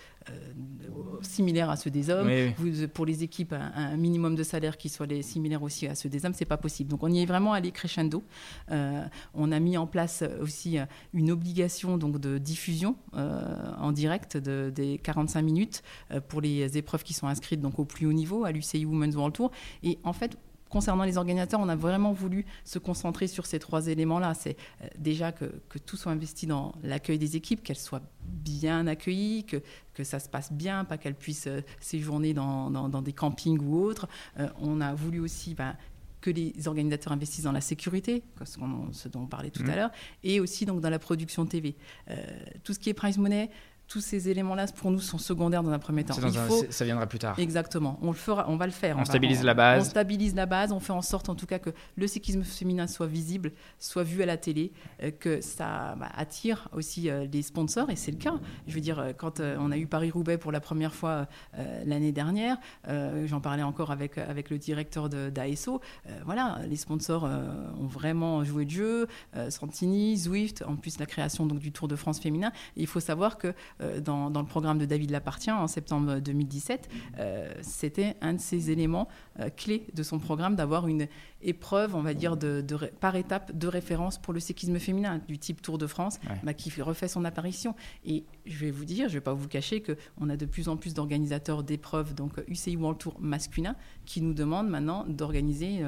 similaires 1.23 1.71
à 1.71 1.77
ceux 1.77 1.91
des 1.91 2.11
hommes. 2.11 2.31
Vous, 2.59 2.89
pour 2.89 3.07
les 3.07 3.23
équipes 3.23 3.53
un, 3.53 3.97
minimum 3.97 4.35
de 4.35 4.43
salaire 4.43 4.77
qui 4.77 4.89
soit 4.89 5.07
les, 5.07 5.23
similaire 5.23 5.63
aussi 5.63 5.87
à 5.87 5.95
ceux 5.95 6.09
des 6.09 6.25
hommes 6.25 6.35
c'est 6.35 6.45
pas 6.45 6.57
possible. 6.57 6.91
Donc 6.91 7.03
on 7.03 7.09
y 7.09 7.23
est 7.23 7.27
vraiment 7.27 7.53
allé 7.53 7.71
crescendo. 7.71 8.23
Euh, 8.71 9.05
on 9.35 9.53
a 9.53 9.61
mis 9.61 9.77
en 9.77 9.87
place 9.87 10.25
aussi 10.41 10.79
une 11.13 11.31
obligation 11.31 11.99
donc 11.99 12.19
de 12.19 12.39
diffusion 12.39 12.97
euh, 13.15 13.73
en 13.79 13.93
direct 13.93 14.37
de, 14.37 14.71
des 14.75 14.99
45 14.99 15.43
minutes 15.43 15.83
euh, 16.11 16.21
pour 16.21 16.41
les 16.41 16.79
épreuves 16.79 17.03
qui 17.03 17.15
sont 17.15 17.27
inscrites 17.27 17.61
donc 17.61 17.79
au 17.79 17.85
plus 17.85 18.07
haut 18.07 18.13
niveau 18.13 18.45
à 18.45 18.53
l'UCI 18.53 18.85
Women's 18.85 19.17
World 19.17 19.35
Tour. 19.35 19.51
Et 19.83 19.99
en 20.05 20.13
fait, 20.13 20.37
concernant 20.69 21.05
les 21.05 21.17
organisateurs, 21.17 21.61
on 21.61 21.69
a 21.69 21.77
vraiment 21.77 22.13
voulu 22.13 22.45
se 22.65 22.79
concentrer 22.79 23.27
sur 23.27 23.47
ces 23.47 23.59
trois 23.59 23.87
éléments-là. 23.87 24.35
C'est 24.35 24.57
euh, 24.83 24.89
déjà 24.99 25.33
que, 25.33 25.47
que, 25.69 25.79
tout 25.79 25.97
soit 25.97 26.13
investi 26.13 26.47
dans 26.47 26.75
l'accueil 26.83 27.19
des 27.19 27.37
équipes, 27.37 27.63
qu'elles 27.63 27.77
soient 27.77 28.03
bien 28.25 28.87
accueillies, 28.87 29.45
que, 29.45 29.63
que 29.95 30.05
ça 30.05 30.19
se 30.19 30.29
passe 30.29 30.53
bien, 30.53 30.85
pas 30.85 30.99
qu'elles 30.99 31.15
puissent 31.15 31.49
séjourner 31.81 32.35
dans, 32.35 32.71
dans, 32.71 33.03
des 33.03 33.13
campings 33.13 33.61
ou 33.61 33.77
autres. 33.77 34.09
on 34.61 34.81
a 34.81 34.95
voulu 34.95 35.21
aussi 35.21 35.55
ben, 35.55 35.77
que 36.27 36.31
les 36.31 36.67
organisateurs 36.67 37.13
investissent 37.13 37.45
dans 37.45 37.53
la 37.53 37.61
sécurité, 37.61 38.25
ce 38.45 39.09
dont 39.09 39.21
on 39.21 39.27
parlait 39.27 39.51
tout 39.51 39.63
mmh. 39.63 39.71
à 39.71 39.77
l'heure, 39.77 39.91
et 40.25 40.41
aussi 40.41 40.67
donc 40.67 40.81
dans 40.81 40.91
la 40.91 40.99
production 40.99 41.47
TV. 41.47 41.77
Euh, 42.11 42.17
tout 42.65 42.73
ce 42.73 42.81
qui 42.81 42.91
est 42.91 42.95
price 42.95 43.17
money, 43.17 43.49
tous 43.89 44.01
ces 44.01 44.29
éléments-là, 44.29 44.67
pour 44.75 44.91
nous, 44.91 45.01
sont 45.01 45.19
secondaires 45.19 45.63
dans 45.63 45.71
un 45.71 45.79
premier 45.79 46.05
temps. 46.05 46.15
ça 46.71 46.85
viendra 46.85 47.07
plus 47.07 47.19
tard. 47.19 47.39
Exactement. 47.39 47.99
On 48.03 48.09
le 48.09 48.17
fera, 48.17 48.47
on 48.49 48.57
va 48.57 48.67
le 48.67 48.73
faire. 48.73 48.99
On, 48.99 49.05
stabilise 49.05 49.45
la 49.45 49.55
base. 49.55 49.83
On 49.83 49.85
stabilise 49.89 50.35
la 50.35 50.47
base. 50.47 50.73
On 50.73 50.81
fait 50.81 50.93
en 50.93 51.03
sorte, 51.03 51.29
en 51.29 51.35
tout 51.35 51.47
cas, 51.47 51.59
que 51.59 51.71
le 51.97 52.07
cyclisme 52.07 52.43
féminin 52.43 52.87
soit 52.87 53.07
visible, 53.07 53.53
soit 53.79 54.03
vu 54.03 54.23
à 54.23 54.27
la 54.27 54.37
télé, 54.37 54.73
euh, 55.03 55.11
que 55.11 55.41
ça 55.41 55.95
bah, 55.97 56.11
attire 56.17 56.69
aussi 56.73 57.09
euh, 57.09 57.27
les 57.33 57.43
sponsors. 57.43 57.91
Et 57.91 57.97
c'est 57.97 58.11
le 58.11 58.17
cas. 58.17 58.35
Je 58.67 58.75
veux 58.75 58.81
dire, 58.81 58.99
euh, 58.99 59.13
quand 59.17 59.41
on 59.41 59.71
a 59.71 59.79
eu 59.79 59.87
Paris-Roubaix 59.87 60.39
pour 60.39 60.53
la 60.53 60.61
première 60.61 60.95
fois 60.95 61.27
l'année 61.85 62.13
dernière, 62.13 62.57
j'en 63.25 63.41
parlais 63.41 63.63
encore 63.63 63.91
avec, 63.91 64.19
avec 64.19 64.51
le 64.51 64.59
directeur 64.59 65.09
d'ASO. 65.09 65.81
voilà, 66.25 66.61
les 66.69 66.77
sponsors 66.77 67.25
ont 67.25 67.87
vraiment 67.87 68.45
joué 68.45 68.65
le 68.65 68.71
jeu. 68.71 69.07
Santini, 69.51 70.17
Zwift, 70.17 70.63
en 70.67 70.77
plus 70.77 70.99
la 70.99 71.07
création 71.07 71.47
donc, 71.47 71.59
du 71.59 71.73
Tour 71.73 71.89
de 71.89 71.97
France 71.97 72.21
féminin. 72.21 72.53
Et 72.77 72.83
il 72.83 72.87
faut 72.87 73.01
savoir 73.01 73.39
que 73.39 73.55
euh, 73.81 74.01
dans, 74.01 74.29
le 74.29 74.47
programme 74.47 74.79
de 74.79 74.85
David 74.85 75.11
Lapartien 75.11 75.57
en 75.57 75.67
septembre 75.67 76.19
2017, 76.19 76.89
euh, 77.19 77.53
c'était 77.61 78.17
un 78.21 78.35
de 78.35 78.41
ces 78.41 78.71
éléments 78.71 79.09
euh, 79.41 79.51
clés 79.51 79.87
de 79.95 80.03
son 80.03 80.19
programme 80.19 80.57
d'avoir 80.57 80.89
une 80.89 81.07
épreuve, 81.43 81.95
on 81.95 82.03
va 82.03 82.15
dire, 82.15 82.37
de, 82.37 82.65
par 83.01 83.17
étape 83.17 83.57
de 83.57 83.69
référence 83.69 84.19
pour 84.19 84.33
le 84.33 84.41
cyclisme 84.41 84.79
féminin, 84.79 85.21
du 85.29 85.39
type 85.39 85.63
Tour 85.63 85.79
de 85.79 85.87
France, 85.87 86.19
bah, 86.43 86.55
qui 86.55 86.71
refait 86.81 87.09
son 87.09 87.25
apparition. 87.25 87.75
Et 88.05 88.25
je 88.47 88.59
vais 88.59 88.71
vous 88.71 88.85
dire, 88.85 89.09
je 89.09 89.15
ne 89.15 89.19
vais 89.19 89.21
pas 89.21 89.35
vous 89.35 89.49
cacher 89.49 89.83
qu'on 89.83 90.29
a 90.29 90.37
de 90.37 90.47
plus 90.47 90.69
en 90.69 90.77
plus 90.77 90.95
d'organisateurs 90.95 91.63
d'épreuves, 91.63 92.15
donc 92.15 92.33
UCI 92.49 92.77
World 92.77 92.99
Tour 92.99 93.17
masculin, 93.21 93.77
qui 94.05 94.23
nous 94.23 94.35
demandent 94.35 94.69
maintenant 94.69 95.05
d'organiser 95.07 95.83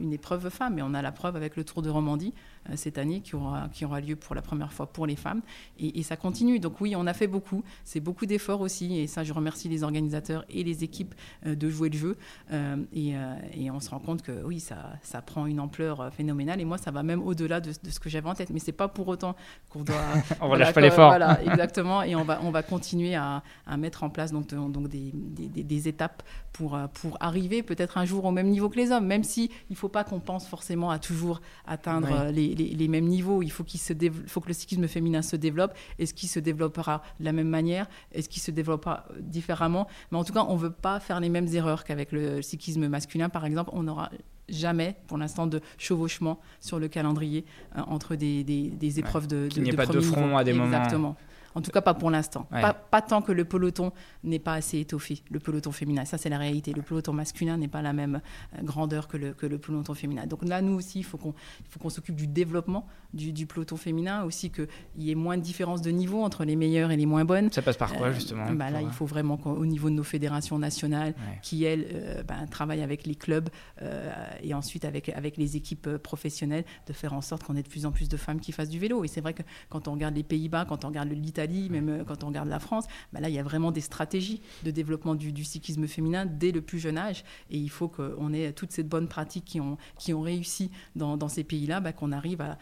une 0.00 0.12
épreuve 0.12 0.50
femme. 0.50 0.78
Et 0.78 0.82
on 0.82 0.92
a 0.92 1.02
la 1.02 1.12
preuve 1.12 1.36
avec 1.36 1.56
le 1.56 1.64
Tour 1.64 1.82
de 1.82 1.90
Romandie 1.90 2.34
cette 2.74 2.98
année 2.98 3.20
qui 3.20 3.36
aura, 3.36 3.68
qui 3.72 3.84
aura 3.84 4.00
lieu 4.00 4.16
pour 4.16 4.34
la 4.34 4.42
première 4.42 4.72
fois 4.72 4.86
pour 4.86 5.06
les 5.06 5.16
femmes. 5.16 5.40
Et, 5.78 5.98
et 5.98 6.02
ça 6.02 6.16
continue. 6.16 6.58
Donc 6.58 6.80
oui, 6.80 6.94
on 6.96 7.06
a 7.06 7.14
fait 7.14 7.26
beaucoup. 7.26 7.62
C'est 7.84 8.00
beaucoup 8.00 8.26
d'efforts 8.26 8.60
aussi. 8.60 8.98
Et 8.98 9.06
ça, 9.06 9.24
je 9.24 9.32
remercie 9.32 9.68
les 9.68 9.82
organisateurs 9.82 10.44
et 10.48 10.62
les 10.64 10.84
équipes 10.84 11.14
euh, 11.46 11.54
de 11.54 11.68
jouer 11.68 11.88
le 11.88 11.98
jeu. 11.98 12.16
Euh, 12.52 12.79
euh, 12.96 13.34
et, 13.54 13.70
on 13.70 13.80
se 13.80 13.90
rend 13.90 13.98
compte 13.98 14.22
que 14.22 14.44
oui, 14.44 14.60
ça, 14.60 14.92
ça 15.02 15.22
prend 15.22 15.46
une 15.46 15.60
ampleur 15.60 16.12
phénoménale. 16.12 16.60
Et 16.60 16.64
moi, 16.64 16.78
ça 16.78 16.90
va 16.90 17.02
même 17.02 17.22
au-delà 17.22 17.60
de, 17.60 17.72
ce 17.72 18.00
que 18.00 18.08
j'avais 18.08 18.28
en 18.28 18.34
tête. 18.34 18.50
Mais 18.50 18.58
c'est 18.58 18.72
pas 18.72 18.88
pour 18.88 19.08
autant 19.08 19.36
qu'on 19.68 19.82
doit. 19.82 19.96
on 20.40 20.48
relâche 20.48 20.72
pas 20.72 20.80
l'effort. 20.80 21.10
Voilà, 21.10 21.42
exactement. 21.46 22.02
Et 22.02 22.14
on 22.14 22.24
va, 22.24 22.40
on 22.42 22.50
va 22.50 22.62
continuer 22.62 23.14
à, 23.14 23.42
à 23.66 23.76
mettre 23.76 24.02
en 24.02 24.10
place 24.10 24.32
donc, 24.32 24.48
donc 24.48 24.88
des, 24.88 25.12
des, 25.14 25.62
des, 25.62 25.88
étapes 25.88 26.22
pour, 26.52 26.78
pour 26.94 27.16
arriver 27.20 27.62
peut-être 27.62 27.98
un 27.98 28.04
jour 28.04 28.24
au 28.24 28.30
même 28.30 28.48
niveau 28.48 28.68
que 28.68 28.76
les 28.76 28.92
hommes, 28.92 29.06
même 29.06 29.24
si 29.24 29.50
il 29.68 29.72
ne 29.72 29.76
faut 29.76 29.88
pas 29.88 30.04
qu'on 30.04 30.20
pense 30.20 30.46
forcément 30.46 30.90
à 30.90 30.98
toujours 30.98 31.40
atteindre 31.66 32.30
les, 32.30 32.54
les, 32.54 32.68
les, 32.68 32.88
mêmes 32.88 33.06
niveaux. 33.06 33.42
Il 33.42 33.50
faut, 33.50 33.64
qu'il 33.64 33.80
se 33.80 33.92
faut 34.26 34.40
que 34.40 34.48
le 34.48 34.54
cyclisme 34.54 34.86
féminin 34.88 35.22
se 35.22 35.36
développe. 35.36 35.74
Est-ce 35.98 36.14
qu'il 36.14 36.28
se 36.28 36.38
développera 36.38 37.02
de 37.18 37.24
la 37.24 37.32
même 37.32 37.48
manière? 37.48 37.86
Est-ce 38.12 38.28
qu'il 38.28 38.42
se 38.42 38.50
développera 38.50 39.06
différemment? 39.18 39.86
Mais 40.10 40.18
en 40.18 40.24
tout 40.24 40.32
cas, 40.32 40.44
on 40.48 40.54
ne 40.54 40.58
veut 40.60 40.70
pas 40.70 41.00
faire 41.00 41.20
les 41.20 41.28
mêmes 41.28 41.48
erreurs 41.48 41.84
qu'avec 41.84 42.12
le 42.12 42.42
cyclisme 42.42 42.60
masculin, 42.78 43.28
par 43.28 43.44
exemple. 43.44 43.70
On 43.72 43.82
n'aura 43.82 44.10
jamais, 44.48 44.96
pour 45.06 45.18
l'instant, 45.18 45.46
de 45.46 45.60
chevauchement 45.78 46.40
sur 46.60 46.78
le 46.78 46.88
calendrier 46.88 47.44
euh, 47.76 47.82
entre 47.86 48.16
des, 48.16 48.44
des, 48.44 48.68
des 48.70 48.98
épreuves 48.98 49.26
de, 49.26 49.44
de 49.44 49.48
Qu'il 49.48 49.62
n'y 49.62 49.70
ait 49.70 49.72
pas 49.72 49.86
de 49.86 50.00
front 50.00 50.36
à 50.36 50.44
des 50.44 50.50
Exactement. 50.50 50.98
moments. 50.98 51.16
En 51.54 51.62
tout 51.62 51.70
cas, 51.70 51.80
pas 51.80 51.94
pour 51.94 52.10
l'instant. 52.10 52.46
Ouais. 52.52 52.60
Pas, 52.60 52.72
pas, 52.74 53.02
tant 53.02 53.22
que 53.22 53.32
le 53.32 53.44
peloton 53.44 53.92
n'est 54.24 54.38
pas 54.38 54.54
assez 54.54 54.78
étoffé, 54.78 55.22
le 55.30 55.38
peloton 55.40 55.72
féminin. 55.72 56.04
Ça, 56.04 56.18
c'est 56.18 56.28
la 56.28 56.38
réalité. 56.38 56.72
Le 56.72 56.82
peloton 56.82 57.12
masculin 57.12 57.56
n'est 57.56 57.68
pas 57.68 57.82
la 57.82 57.92
même 57.92 58.20
euh, 58.56 58.62
grandeur 58.62 59.08
que 59.08 59.16
le, 59.16 59.32
que 59.32 59.46
le 59.46 59.58
peloton 59.58 59.94
féminin. 59.94 60.26
Donc 60.26 60.44
là, 60.44 60.62
nous 60.62 60.74
aussi, 60.74 61.00
il 61.00 61.04
faut 61.04 61.18
qu'on 61.18 61.32
qu 61.32 61.90
s'occupe 61.90 62.14
du 62.14 62.26
développement 62.26 62.86
du, 63.12 63.32
du, 63.32 63.46
peloton 63.46 63.76
féminin, 63.76 64.24
aussi 64.24 64.50
qu'il 64.50 64.68
y 64.98 65.10
ait 65.10 65.16
moins 65.16 65.36
de 65.36 65.42
différence 65.42 65.82
de 65.82 65.90
niveau 65.90 66.22
entre 66.22 66.44
les 66.44 66.56
meilleures 66.56 66.90
et 66.90 66.96
les 66.96 67.06
moins 67.06 67.24
bonnes. 67.24 67.50
Ça 67.50 67.62
passe 67.62 67.76
par 67.76 67.92
quoi, 67.94 68.12
justement 68.12 68.46
euh, 68.46 68.54
bah 68.54 68.70
Là, 68.70 68.82
il 68.82 68.90
faut 68.90 69.06
vraiment 69.06 69.36
qu'au 69.36 69.66
niveau 69.66 69.90
de 69.90 69.94
nos 69.94 70.04
fédérations 70.04 70.58
nationales, 70.58 71.14
Ouais. 71.20 71.38
qui, 71.42 71.64
elles, 71.64 71.86
euh, 71.92 72.22
bah, 72.22 72.36
travaillent 72.50 72.82
avec 72.82 73.06
les 73.06 73.14
clubs 73.14 73.48
euh, 73.82 74.12
et 74.42 74.54
ensuite 74.54 74.84
avec, 74.84 75.08
avec 75.10 75.36
les 75.36 75.56
équipes 75.56 75.96
professionnelles, 75.98 76.64
de 76.86 76.92
faire 76.92 77.12
en 77.12 77.20
sorte 77.20 77.42
qu'on 77.42 77.56
ait 77.56 77.62
de 77.62 77.68
plus 77.68 77.86
en 77.86 77.92
plus 77.92 78.08
de 78.08 78.16
femmes 78.16 78.40
qui 78.40 78.52
fassent 78.52 78.68
du 78.68 78.78
vélo. 78.78 79.04
Et 79.04 79.08
c'est 79.08 79.20
vrai 79.20 79.34
que 79.34 79.42
quand 79.68 79.88
on 79.88 79.92
regarde 79.92 80.14
les 80.14 80.22
Pays-Bas, 80.22 80.66
quand 80.66 80.84
on 80.84 80.88
regarde 80.88 81.08
l'Italie, 81.10 81.39
même 81.70 81.88
euh, 81.88 82.04
quand 82.04 82.24
on 82.24 82.28
regarde 82.28 82.48
la 82.48 82.58
France, 82.58 82.86
bah 83.12 83.20
là, 83.20 83.28
il 83.28 83.34
y 83.34 83.38
a 83.38 83.42
vraiment 83.42 83.72
des 83.72 83.80
stratégies 83.80 84.40
de 84.64 84.70
développement 84.70 85.14
du, 85.14 85.44
cyclisme 85.44 85.86
féminin 85.86 86.26
dès 86.26 86.52
le 86.52 86.60
plus 86.60 86.78
jeune 86.78 86.98
âge. 86.98 87.24
Et 87.50 87.58
il 87.58 87.70
faut 87.70 87.88
qu'on 87.88 88.32
ait 88.32 88.52
toutes 88.52 88.72
ces 88.72 88.82
bonnes 88.82 89.08
pratiques 89.08 89.44
qui 89.44 89.60
ont, 89.60 89.76
qui 89.98 90.14
ont 90.14 90.20
réussi 90.20 90.70
dans, 90.96 91.28
ces 91.28 91.44
pays-là, 91.44 91.80
bah, 91.80 91.92
qu'on 91.92 92.12
arrive 92.12 92.40
à, 92.40 92.58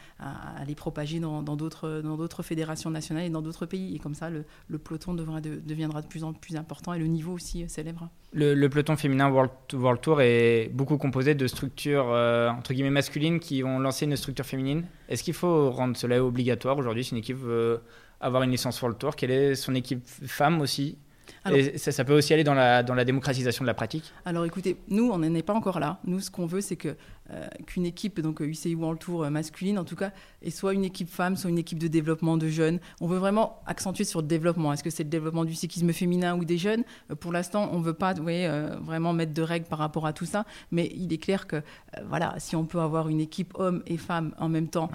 les 0.67 0.75
propager 0.75 1.21
dans 1.21 1.43
d'autres 1.43 2.03
dans 2.03 2.17
fédérations 2.43 2.91
nationales 2.91 3.25
et 3.25 3.31
dans 3.31 3.43
d'autres 3.43 3.67
pays. 3.67 3.95
Et 3.95 3.99
comme 3.99 4.15
ça, 4.15 4.31
le, 4.31 4.45
peloton 4.79 5.15
deviendra 5.15 6.03
de 6.03 6.07
plus 6.07 6.25
en 6.25 6.33
plus 6.33 6.57
important 6.57 6.95
et 6.95 6.99
le 6.99 7.07
niveau 7.07 7.33
aussi 7.33 7.65
euh, 7.65 7.69
s'élèvera. 7.69 8.11
Le, 8.33 8.69
peloton 8.69 8.97
féminin 8.97 9.31
World, 9.31 9.51
World, 9.73 10.01
Tour 10.01 10.21
est 10.21 10.71
beaucoup 10.73 10.99
composé 10.99 11.35
de 11.35 11.47
structures 11.47 12.11
euh, 12.11 12.51
entre 12.51 12.73
guillemets 12.73 12.91
masculines 12.91 13.41
qui 13.41 13.65
ont 13.65 13.79
lancé 13.79 14.05
une 14.05 14.17
structure 14.17 14.47
féminine. 14.47 14.85
Est-ce 15.09 15.23
qu'il 15.23 15.35
faut 15.35 15.71
rendre 15.71 15.97
cela 15.97 16.23
obligatoire 16.23 16.77
aujourd'hui? 16.79 17.05
Si 17.05 17.13
une 17.13 17.19
équipe 17.19 17.39
veut 17.39 17.81
avoir 18.21 18.43
une 18.43 18.51
licence 18.51 18.81
World 18.81 18.99
Tour 18.99 19.17
Quelle 19.17 19.31
est 19.31 19.55
son 19.55 19.75
équipe 19.75 20.07
femme 20.07 20.61
aussi 20.61 20.99
alors, 21.45 21.59
et 21.59 21.79
ça, 21.79 21.93
ça, 21.93 22.05
peut 22.05 22.17
aussi 22.17 22.33
aller 22.33 22.45
dans 22.45 22.55
la, 22.55 22.83
dans 22.83 22.95
la 22.95 23.05
démocratisation 23.05 23.65
de 23.65 23.67
la 23.67 23.75
pratique 23.75 24.13
Alors 24.25 24.45
écoutez, 24.45 24.77
nous, 24.89 25.11
on 25.11 25.19
n'en 25.19 25.35
est 25.35 25.43
pas 25.43 25.55
encore 25.55 25.81
là. 25.81 25.99
Nous, 26.05 26.21
ce 26.21 26.31
qu'on 26.31 26.47
veut, 26.47 26.61
c'est 26.61 26.77
que, 26.77 26.97
euh, 27.31 27.47
qu'une 27.67 27.87
équipe, 27.87 28.21
donc 28.21 28.41
UCI 28.41 28.75
World 28.75 28.99
Tour 28.99 29.25
euh, 29.25 29.31
masculine, 29.31 29.79
en 29.79 29.85
tout 29.85 29.97
cas, 29.97 30.13
est 30.43 30.51
soit 30.51 30.75
une 30.75 30.85
équipe 30.85 31.09
femme, 31.09 31.37
soit 31.37 31.51
une 31.51 31.59
équipe 31.59 31.79
de 31.79 31.89
développement 31.89 32.37
de 32.37 32.49
jeunes. 32.49 32.81
On 33.01 33.07
veut 33.07 33.19
vraiment 33.19 33.61
accentuer 33.67 34.05
sur 34.05 34.21
le 34.21 34.27
développement. 34.27 34.73
Est-ce 34.73 34.83
que 34.83 34.91
c'est 34.91 35.05
le 35.05 35.11
développement 35.11 35.45
du 35.45 35.55
cyclisme 35.55 35.93
féminin 35.93 36.37
ou 36.37 36.45
des 36.45 36.59
jeunes? 36.59 36.85
Euh, 37.11 37.15
Pour 37.15 37.33
l'instant, 37.33 37.71
on 37.73 37.79
ne 37.79 37.85
veut 37.85 37.95
pas 37.95 38.15
oui, 38.15 38.47
vraiment 38.83 39.13
mettre 39.13 39.35
de 39.35 39.43
règles 39.43 39.67
par 39.67 39.79
rapport 39.79 40.07
à 40.07 40.13
tout 40.13 40.27
ça. 40.27 40.45
Mais 40.71 40.91
il 40.95 41.13
est 41.13 41.19
clair 41.19 41.47
que, 41.47 41.63
voilà, 42.07 42.35
si 42.39 42.57
on 42.57 42.65
peut 42.65 42.81
avoir 42.81 43.09
une 43.09 43.21
équipe 43.21 43.53
hommes 43.59 43.83
et 43.87 43.97
femmes 43.97 44.35
en 44.39 44.49
même 44.49 44.69
temps 44.69 44.91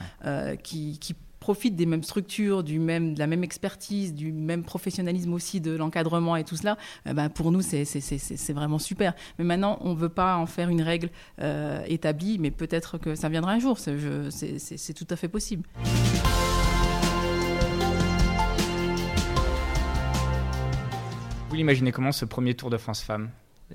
qui, 0.63 0.99
qui 0.99 1.15
profitent 1.43 1.75
des 1.75 1.85
mêmes 1.85 2.03
structures, 2.03 2.63
du 2.63 2.79
même, 2.79 3.15
de 3.15 3.19
la 3.19 3.27
même 3.27 3.43
expertise, 3.43 4.13
du 4.13 4.31
même 4.31 4.63
professionnalisme 4.63 5.33
aussi 5.33 5.59
de 5.59 5.75
l'encadrement 5.75 6.37
et 6.37 6.45
tout 6.45 6.55
cela, 6.55 6.77
euh, 7.05 7.11
ben 7.11 7.27
pour 7.27 7.51
nous, 7.51 7.61
c'est 7.61 8.53
vraiment 8.53 8.79
super. 8.79 9.13
Mais 9.37 9.43
maintenant, 9.43 9.77
on 9.81 9.93
ne 9.93 9.99
veut 9.99 10.07
pas 10.07 10.37
en 10.37 10.45
faire 10.45 10.69
une 10.69 10.81
règle 10.81 11.09
euh, 11.41 11.83
établie, 11.85 12.39
mais 12.39 12.49
peut-être 12.49 12.97
que 12.97 13.15
ça 13.15 13.27
viendra 13.27 13.51
un 13.51 13.59
jour. 13.59 13.77
C'est 13.77 14.93
tout 14.93 15.07
à 15.09 15.17
fait 15.17 15.27
possible. 15.27 15.67
Vous 21.49 21.55
l'imaginez 21.55 21.91
comment 21.91 22.13
ce 22.13 22.23
premier 22.23 22.53
Tour 22.53 22.69
de 22.69 22.77
France 22.77 23.01
Femmes 23.01 23.29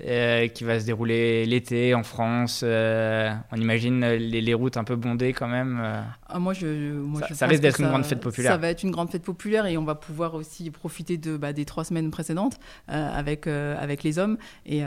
euh, 0.05 0.47
qui 0.47 0.63
va 0.63 0.79
se 0.79 0.85
dérouler 0.87 1.45
l'été 1.45 1.93
en 1.93 2.03
France. 2.03 2.61
Euh, 2.63 3.31
on 3.51 3.57
imagine 3.57 4.03
les, 4.05 4.41
les, 4.41 4.53
routes 4.55 4.77
un 4.77 4.83
peu 4.83 4.95
bondées 4.95 5.33
quand 5.33 5.47
même. 5.47 6.03
Ah, 6.29 6.39
moi, 6.39 6.53
je, 6.53 6.93
moi, 6.93 7.21
ça, 7.21 7.27
je 7.29 7.33
ça 7.33 7.47
risque 7.47 7.61
d'être 7.61 7.79
une 7.79 7.87
grande 7.87 8.05
fête 8.05 8.19
populaire. 8.19 8.51
Ça 8.51 8.57
va 8.57 8.69
être 8.69 8.83
une 8.83 8.91
grande 8.91 9.09
fête 9.09 9.23
populaire 9.23 9.65
et 9.65 9.77
on 9.77 9.83
va 9.83 9.95
pouvoir 9.95 10.35
aussi 10.35 10.69
profiter 10.71 11.17
de, 11.17 11.37
bah, 11.37 11.53
des 11.53 11.65
trois 11.65 11.83
semaines 11.83 12.11
précédentes 12.11 12.57
euh, 12.89 13.09
avec, 13.13 13.47
avec 13.47 14.03
les 14.03 14.19
hommes. 14.19 14.37
Et, 14.65 14.79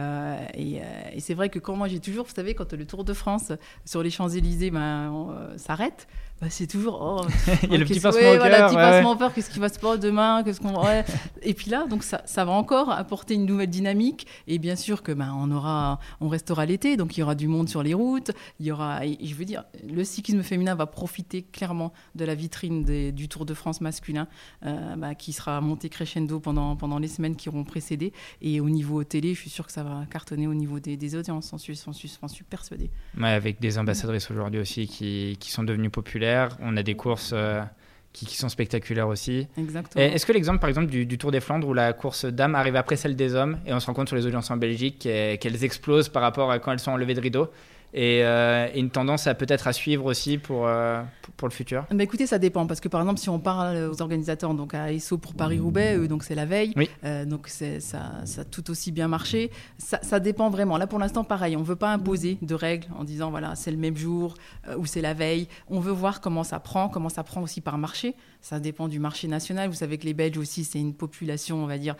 et, 0.54 0.80
et 1.12 1.20
c'est 1.20 1.34
vrai 1.34 1.48
que 1.48 1.58
quand 1.58 1.76
moi 1.76 1.88
j'ai 1.88 2.00
toujours, 2.00 2.26
vous 2.26 2.34
savez, 2.34 2.54
quand 2.54 2.72
le 2.72 2.86
Tour 2.86 3.04
de 3.04 3.12
France 3.12 3.52
sur 3.84 4.02
les 4.02 4.10
Champs-Élysées 4.10 4.70
ben, 4.70 5.12
s'arrête, 5.56 6.06
bah, 6.42 6.48
c'est 6.50 6.66
toujours 6.66 6.98
oh, 7.00 7.24
il 7.62 7.70
y 7.70 7.76
a 7.76 7.78
le 7.78 7.84
petit 7.84 8.00
passement 8.00 8.20
ouais, 8.20 8.34
au 8.34 8.38
voilà, 8.40 8.56
cœur, 8.58 8.70
petit 8.70 8.76
ouais. 8.76 9.04
au 9.04 9.14
cœur 9.14 9.32
qu'est-ce 9.32 9.48
qui 9.48 9.60
va 9.60 9.68
se 9.68 9.78
passer 9.78 9.98
demain 9.98 10.42
qu'est-ce 10.42 10.60
qu'on 10.60 10.84
ouais. 10.84 11.04
et 11.42 11.54
puis 11.54 11.70
là 11.70 11.86
donc 11.86 12.02
ça, 12.02 12.20
ça 12.24 12.44
va 12.44 12.50
encore 12.50 12.90
apporter 12.90 13.34
une 13.34 13.46
nouvelle 13.46 13.70
dynamique 13.70 14.26
et 14.48 14.58
bien 14.58 14.74
sûr 14.74 15.04
que 15.04 15.12
ben 15.12 15.32
on 15.38 15.52
aura 15.52 16.00
on 16.20 16.26
restera 16.26 16.66
l'été 16.66 16.96
donc 16.96 17.16
il 17.16 17.20
y 17.20 17.22
aura 17.22 17.36
du 17.36 17.46
monde 17.46 17.68
sur 17.68 17.84
les 17.84 17.94
routes 17.94 18.32
il 18.58 18.66
y 18.66 18.72
aura 18.72 19.06
et 19.06 19.18
je 19.22 19.34
veux 19.36 19.44
dire 19.44 19.62
le 19.88 20.02
cyclisme 20.02 20.42
féminin 20.42 20.74
va 20.74 20.86
profiter 20.86 21.31
clairement 21.40 21.94
de 22.14 22.26
la 22.26 22.34
vitrine 22.34 22.84
des, 22.84 23.12
du 23.12 23.28
Tour 23.28 23.46
de 23.46 23.54
France 23.54 23.80
masculin 23.80 24.28
euh, 24.66 24.96
bah, 24.96 25.14
qui 25.14 25.32
sera 25.32 25.60
monté 25.62 25.88
crescendo 25.88 26.38
pendant 26.38 26.76
pendant 26.76 26.98
les 26.98 27.08
semaines 27.08 27.36
qui 27.36 27.48
auront 27.48 27.64
précédé 27.64 28.12
et 28.42 28.60
au 28.60 28.68
niveau 28.68 29.02
télé 29.04 29.32
je 29.32 29.40
suis 29.40 29.50
sûr 29.50 29.66
que 29.66 29.72
ça 29.72 29.82
va 29.82 30.04
cartonner 30.10 30.46
au 30.46 30.54
niveau 30.54 30.78
des, 30.78 30.98
des 30.98 31.16
audiences 31.16 31.50
j'en 31.50 31.58
suis, 31.58 31.76
suis, 31.76 32.08
suis 32.08 32.44
persuadée 32.44 32.90
ouais, 33.18 33.30
avec 33.30 33.60
des 33.60 33.78
ambassadrices 33.78 34.30
aujourd'hui 34.30 34.60
aussi 34.60 34.86
qui, 34.86 35.38
qui 35.40 35.50
sont 35.50 35.64
devenues 35.64 35.90
populaires 35.90 36.58
on 36.60 36.76
a 36.76 36.82
des 36.82 36.94
courses 36.94 37.30
euh, 37.32 37.62
qui, 38.12 38.26
qui, 38.26 38.36
sont 38.36 38.48
spectaculaires 38.48 39.08
aussi. 39.08 39.46
Exactement. 39.56 40.04
Est-ce 40.04 40.26
que 40.26 40.32
l'exemple, 40.32 40.58
par 40.58 40.68
exemple, 40.68 40.88
du, 40.88 41.06
du, 41.06 41.18
Tour 41.18 41.30
des 41.30 41.40
Flandres, 41.40 41.66
où 41.66 41.72
la 41.72 41.92
course 41.92 42.26
dames 42.26 42.54
arrive 42.54 42.76
après 42.76 42.96
celle 42.96 43.16
des 43.16 43.34
hommes, 43.34 43.58
et 43.66 43.72
on 43.72 43.80
se 43.80 43.86
rend 43.86 43.94
compte 43.94 44.08
sur 44.08 44.16
les 44.16 44.26
audiences 44.26 44.50
en 44.50 44.56
Belgique 44.56 44.98
qu'elles 44.98 45.64
explosent 45.64 46.08
par 46.08 46.22
rapport 46.22 46.50
à 46.50 46.58
quand 46.58 46.72
elles 46.72 46.78
sont 46.78 46.90
enlevées 46.90 47.14
de 47.14 47.20
rideau, 47.20 47.48
et, 47.94 48.24
euh, 48.24 48.68
et, 48.72 48.80
une 48.80 48.90
tendance 48.90 49.26
à 49.26 49.34
peut-être 49.34 49.66
à 49.66 49.72
suivre 49.72 50.06
aussi 50.06 50.38
pour, 50.38 50.66
euh, 50.66 51.02
pour, 51.22 51.34
pour, 51.34 51.48
le 51.48 51.52
futur 51.52 51.84
bah 51.90 52.02
Écoutez, 52.02 52.26
ça 52.26 52.38
dépend 52.38 52.66
parce 52.66 52.80
que 52.80 52.88
par 52.88 53.00
exemple, 53.00 53.20
si 53.20 53.28
on 53.28 53.38
parle 53.38 53.90
aux 53.90 54.00
organisateurs, 54.00 54.54
donc 54.54 54.74
à 54.74 54.92
ESSO 54.92 55.18
pour 55.18 55.34
Paris-Roubaix, 55.34 55.96
eux, 55.96 56.08
donc 56.08 56.24
c'est 56.24 56.34
la 56.34 56.46
veille, 56.46 56.72
oui. 56.76 56.88
euh, 57.04 57.24
donc 57.24 57.48
ça, 57.48 57.80
ça 57.80 58.40
a 58.40 58.44
tout 58.44 58.70
aussi 58.70 58.92
bien 58.92 59.08
marché. 59.08 59.50
Ça, 59.78 59.98
ça 60.02 60.20
dépend 60.20 60.50
vraiment. 60.50 60.78
Là, 60.78 60.86
pour 60.86 60.98
l'instant, 60.98 61.24
pareil, 61.24 61.56
on 61.56 61.60
ne 61.60 61.64
veut 61.64 61.76
pas 61.76 61.92
imposer 61.92 62.38
de 62.40 62.54
règles 62.54 62.88
en 62.98 63.04
disant 63.04 63.30
voilà, 63.30 63.54
c'est 63.54 63.70
le 63.70 63.76
même 63.76 63.96
jour 63.96 64.34
ou 64.78 64.86
c'est 64.86 65.02
la 65.02 65.14
veille. 65.14 65.48
On 65.68 65.80
veut 65.80 65.92
voir 65.92 66.20
comment 66.20 66.44
ça 66.44 66.60
prend, 66.60 66.88
comment 66.88 67.08
ça 67.08 67.22
prend 67.22 67.42
aussi 67.42 67.60
par 67.60 67.78
marché. 67.78 68.14
Ça 68.40 68.58
dépend 68.58 68.88
du 68.88 68.98
marché 68.98 69.28
national. 69.28 69.68
Vous 69.68 69.76
savez 69.76 69.98
que 69.98 70.04
les 70.04 70.14
Belges 70.14 70.36
aussi, 70.36 70.64
c'est 70.64 70.80
une 70.80 70.94
population, 70.94 71.62
on 71.62 71.66
va 71.66 71.78
dire, 71.78 71.94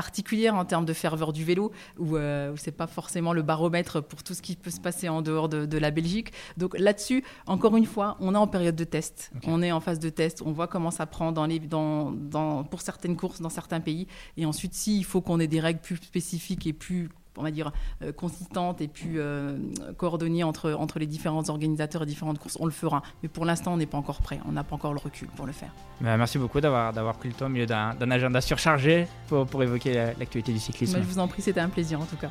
particulière 0.00 0.54
en 0.54 0.64
termes 0.64 0.86
de 0.86 0.94
ferveur 0.94 1.30
du 1.34 1.44
vélo, 1.44 1.72
où, 1.98 2.16
euh, 2.16 2.52
où 2.52 2.56
c'est 2.56 2.76
pas 2.82 2.86
forcément 2.86 3.34
le 3.34 3.42
baromètre 3.42 4.02
pour 4.02 4.22
tout 4.22 4.32
ce 4.32 4.40
qui 4.40 4.56
peut 4.56 4.70
se 4.70 4.80
passer 4.80 5.10
en 5.10 5.20
dehors 5.20 5.50
de, 5.50 5.66
de 5.66 5.78
la 5.78 5.90
Belgique. 5.90 6.32
Donc 6.56 6.78
là-dessus, 6.78 7.22
encore 7.46 7.76
une 7.76 7.84
fois, 7.84 8.16
on 8.18 8.34
est 8.34 8.38
en 8.38 8.46
période 8.46 8.76
de 8.76 8.84
test. 8.84 9.30
Okay. 9.36 9.46
On 9.50 9.60
est 9.60 9.72
en 9.72 9.80
phase 9.80 9.98
de 9.98 10.08
test. 10.08 10.40
On 10.46 10.52
voit 10.52 10.68
comment 10.68 10.90
ça 10.90 11.04
prend 11.04 11.32
dans 11.32 11.44
les, 11.44 11.58
dans, 11.58 12.12
dans, 12.12 12.64
pour 12.64 12.80
certaines 12.80 13.14
courses 13.14 13.42
dans 13.42 13.50
certains 13.50 13.80
pays. 13.80 14.06
Et 14.38 14.46
ensuite, 14.46 14.72
s'il 14.72 15.04
faut 15.04 15.20
qu'on 15.20 15.38
ait 15.38 15.46
des 15.46 15.60
règles 15.60 15.80
plus 15.80 15.96
spécifiques 15.96 16.66
et 16.66 16.72
plus 16.72 17.10
on 17.40 17.42
va 17.42 17.50
dire, 17.50 17.72
euh, 18.02 18.12
consistante 18.12 18.80
et 18.80 18.88
plus 18.88 19.18
euh, 19.18 19.56
coordonnée 19.96 20.44
entre, 20.44 20.72
entre 20.72 20.98
les 20.98 21.06
différents 21.06 21.48
organisateurs 21.48 22.02
et 22.02 22.06
différentes 22.06 22.38
courses, 22.38 22.58
on 22.60 22.66
le 22.66 22.70
fera. 22.70 23.02
Mais 23.22 23.28
pour 23.28 23.44
l'instant, 23.44 23.72
on 23.72 23.76
n'est 23.76 23.86
pas 23.86 23.98
encore 23.98 24.20
prêt. 24.20 24.38
On 24.46 24.52
n'a 24.52 24.64
pas 24.64 24.76
encore 24.76 24.92
le 24.92 25.00
recul 25.00 25.28
pour 25.28 25.46
le 25.46 25.52
faire. 25.52 25.70
Bah, 26.00 26.16
merci 26.16 26.38
beaucoup 26.38 26.60
d'avoir 26.60 27.16
pris 27.16 27.28
le 27.28 27.34
temps 27.34 27.46
au 27.46 27.50
milieu 27.50 27.66
d'un 27.66 28.10
agenda 28.10 28.40
surchargé 28.40 29.06
pour, 29.28 29.46
pour 29.46 29.62
évoquer 29.62 30.12
l'actualité 30.18 30.52
du 30.52 30.58
cyclisme. 30.58 30.94
Bah, 30.94 31.00
je 31.02 31.12
vous 31.12 31.18
en 31.18 31.28
prie, 31.28 31.42
c'était 31.42 31.60
un 31.60 31.68
plaisir 31.68 32.00
en 32.00 32.04
tout 32.04 32.16
cas. 32.16 32.30